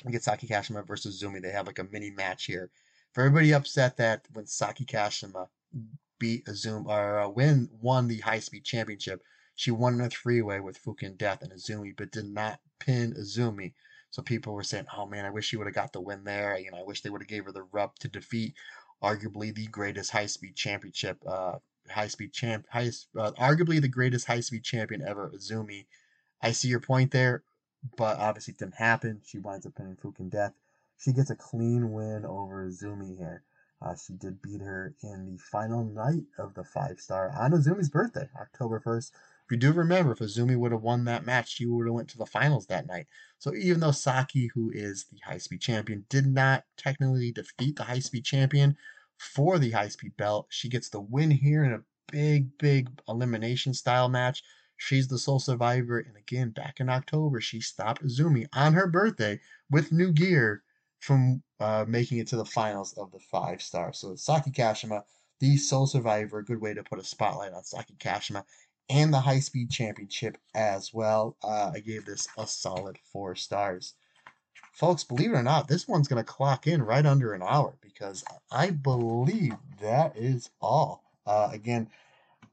[0.05, 2.69] we get Saki Kashima versus Azumi, they have like a mini match here.
[3.13, 5.47] For everybody upset that when Saki Kashima
[6.19, 9.23] beat Azumi or uh, win won the high speed championship,
[9.55, 13.13] she won in a three way with Fukigen Death and Azumi, but did not pin
[13.13, 13.73] Azumi.
[14.11, 16.57] So people were saying, "Oh man, I wish she would have got the win there.
[16.57, 18.55] You know, I wish they would have gave her the rub to defeat
[19.01, 24.27] arguably the greatest high speed championship, uh, high speed champ, highest, uh, arguably the greatest
[24.27, 25.85] high speed champion ever, Azumi."
[26.41, 27.43] I see your point there,
[27.95, 29.21] but obviously it didn't happen.
[29.25, 30.53] She winds up pinning Fukigen Death.
[30.97, 33.43] She gets a clean win over Azumi here.
[33.81, 37.89] Uh, she did beat her in the final night of the five star on Azumi's
[37.89, 41.65] birthday, October 1st, if you do remember, if Azumi would have won that match, she
[41.65, 43.07] would have went to the finals that night.
[43.39, 47.83] So even though Saki, who is the high speed champion, did not technically defeat the
[47.83, 48.77] high speed champion
[49.17, 53.73] for the high speed belt, she gets the win here in a big, big elimination
[53.73, 54.43] style match.
[54.77, 59.39] She's the sole survivor, and again, back in October, she stopped Azumi on her birthday
[59.69, 60.63] with new gear
[60.99, 63.99] from uh, making it to the finals of the five stars.
[63.99, 65.03] So Saki Kashima,
[65.39, 68.43] the sole survivor, a good way to put a spotlight on Saki Kashima
[68.89, 71.37] and the High Speed Championship as well.
[71.43, 73.93] Uh, I gave this a solid four stars.
[74.73, 77.77] Folks, believe it or not, this one's going to clock in right under an hour
[77.81, 81.03] because I believe that is all.
[81.25, 81.89] Uh, again,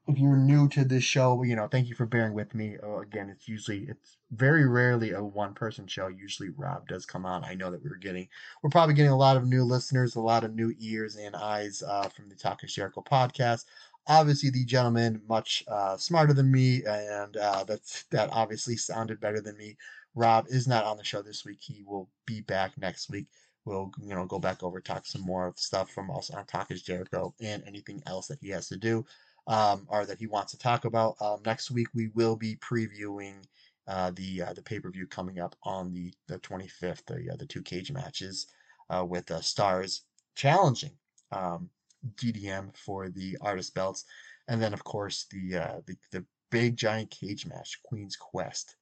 [0.07, 2.77] if you're new to this show, you know, thank you for bearing with me.
[2.83, 6.09] Uh, again, it's usually it's very rarely a one person show.
[6.09, 7.45] Usually Rob does come on.
[7.45, 8.29] I know that we're getting
[8.63, 11.83] we're probably getting a lot of new listeners, a lot of new ears and eyes
[11.83, 13.65] uh, from the Jericho podcast.
[14.11, 19.41] Obviously, the gentleman much uh, smarter than me, and uh, that's that obviously sounded better
[19.41, 19.77] than me.
[20.17, 21.59] Rob is not on the show this week.
[21.61, 23.27] He will be back next week.
[23.65, 26.83] We'll you know go back over talk some more stuff from us on Talk is
[26.83, 29.07] Jericho and anything else that he has to do
[29.47, 31.15] um, or that he wants to talk about.
[31.21, 33.45] Um, next week we will be previewing
[33.87, 37.05] uh, the uh, the pay per view coming up on the the 25th.
[37.07, 38.49] The uh, the two cage matches
[38.89, 40.03] uh, with uh, stars
[40.35, 40.93] challenging
[41.31, 41.71] um,
[42.17, 44.05] DDM for the artist belts,
[44.49, 48.77] and then of course the uh, the the big giant cage match, Queen's Quest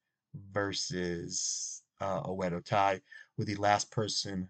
[0.52, 3.00] versus uh, Oedo Tai,
[3.36, 4.48] where the last person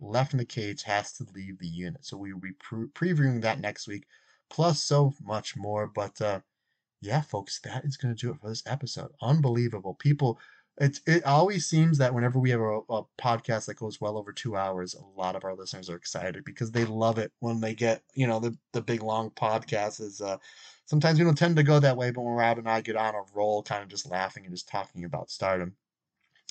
[0.00, 2.04] left in the cage has to leave the unit.
[2.04, 4.06] So we will be pre- previewing that next week
[4.50, 5.86] plus so much more.
[5.86, 6.40] But uh,
[7.00, 9.10] yeah, folks, that is going to do it for this episode.
[9.22, 9.94] Unbelievable.
[9.94, 10.38] People,
[10.80, 14.32] it's, it always seems that whenever we have a, a, podcast that goes well over
[14.32, 17.74] two hours, a lot of our listeners are excited because they love it when they
[17.74, 20.38] get, you know, the, the big long podcast is, uh,
[20.86, 23.14] sometimes we don't tend to go that way, but when Rob and I get on
[23.14, 25.74] a roll, kind of just laughing and just talking about stardom,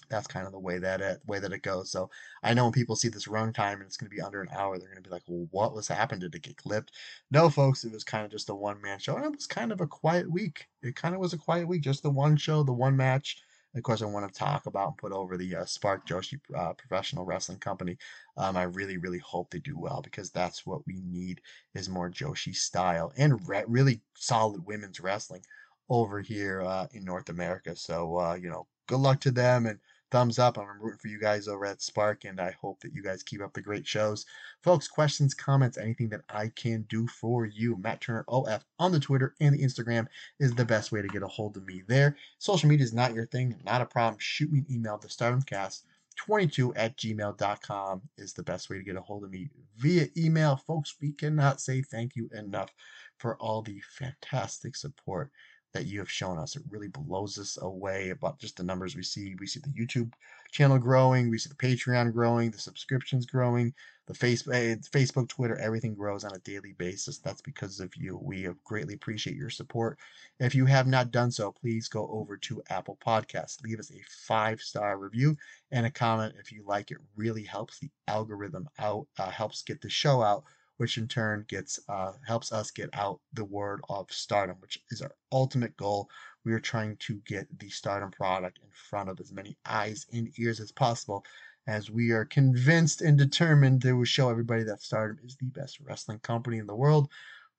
[0.09, 1.91] that's kind of the way that it way that it goes.
[1.91, 2.09] So
[2.43, 4.49] I know when people see this run time and it's going to be under an
[4.51, 6.21] hour, they're going to be like, "Well, what was happened?
[6.21, 6.93] Did it get clipped?"
[7.32, 9.71] No, folks, it was kind of just a one man show, and it was kind
[9.71, 10.67] of a quiet week.
[10.82, 13.43] It kind of was a quiet week, just the one show, the one match.
[13.76, 16.74] Of course, I want to talk about and put over the uh, Spark Joshi uh,
[16.74, 17.97] Professional Wrestling Company.
[18.36, 21.41] Um, I really, really hope they do well because that's what we need
[21.76, 25.41] is more Joshi style and re- really solid women's wrestling
[25.89, 27.76] over here uh, in North America.
[27.76, 29.80] So, uh, you know, good luck to them and
[30.12, 30.57] thumbs up.
[30.57, 33.41] I'm rooting for you guys over at Spark, and I hope that you guys keep
[33.41, 34.26] up the great shows.
[34.64, 37.78] Folks, questions, comments, anything that I can do for you.
[37.78, 40.07] Matt Turner OF on the Twitter and the Instagram
[40.39, 42.16] is the best way to get a hold of me there.
[42.38, 44.20] Social media is not your thing, not a problem.
[44.20, 49.01] Shoot me an email to stardomcast22 at gmail.com is the best way to get a
[49.01, 50.55] hold of me via email.
[50.55, 52.74] Folks, we cannot say thank you enough
[53.18, 55.30] for all the fantastic support
[55.74, 56.55] that you have shown us.
[56.55, 59.36] It really blows us away about just the numbers we see.
[59.39, 60.11] We see the YouTube
[60.51, 63.74] channel growing, we see the Patreon growing, the subscriptions growing,
[64.07, 67.20] the Facebook, eh, Facebook, Twitter, everything grows on a daily basis.
[67.20, 68.17] That's because of you.
[68.17, 69.99] We greatly appreciate your support.
[70.39, 73.63] If you have not done so, please go over to Apple Podcasts.
[73.63, 75.38] Leave us a five star review
[75.72, 76.89] and a comment if you like.
[76.89, 80.43] It really helps the algorithm out, uh, helps get the show out
[80.80, 85.01] which in turn gets uh, helps us get out the word of stardom, which is
[85.01, 86.09] our ultimate goal.
[86.45, 90.32] We are trying to get the stardom product in front of as many eyes and
[90.39, 91.25] ears as possible,
[91.67, 96.19] as we are convinced and determined to show everybody that stardom is the best wrestling
[96.19, 97.09] company in the world.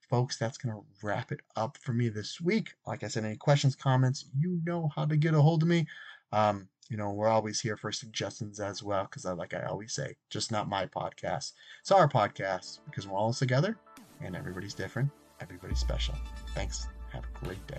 [0.08, 2.72] Folks, that's going to wrap it up for me this week.
[2.86, 5.86] Like I said, any questions, comments, you know how to get a hold of me.
[6.32, 10.16] Um, you know, we're always here for suggestions as well, because like I always say,
[10.28, 11.52] just not my podcast.
[11.80, 13.78] It's our podcast because we're all together
[14.20, 15.10] and everybody's different,
[15.40, 16.16] everybody's special.
[16.48, 16.88] Thanks.
[17.12, 17.78] Have a great day.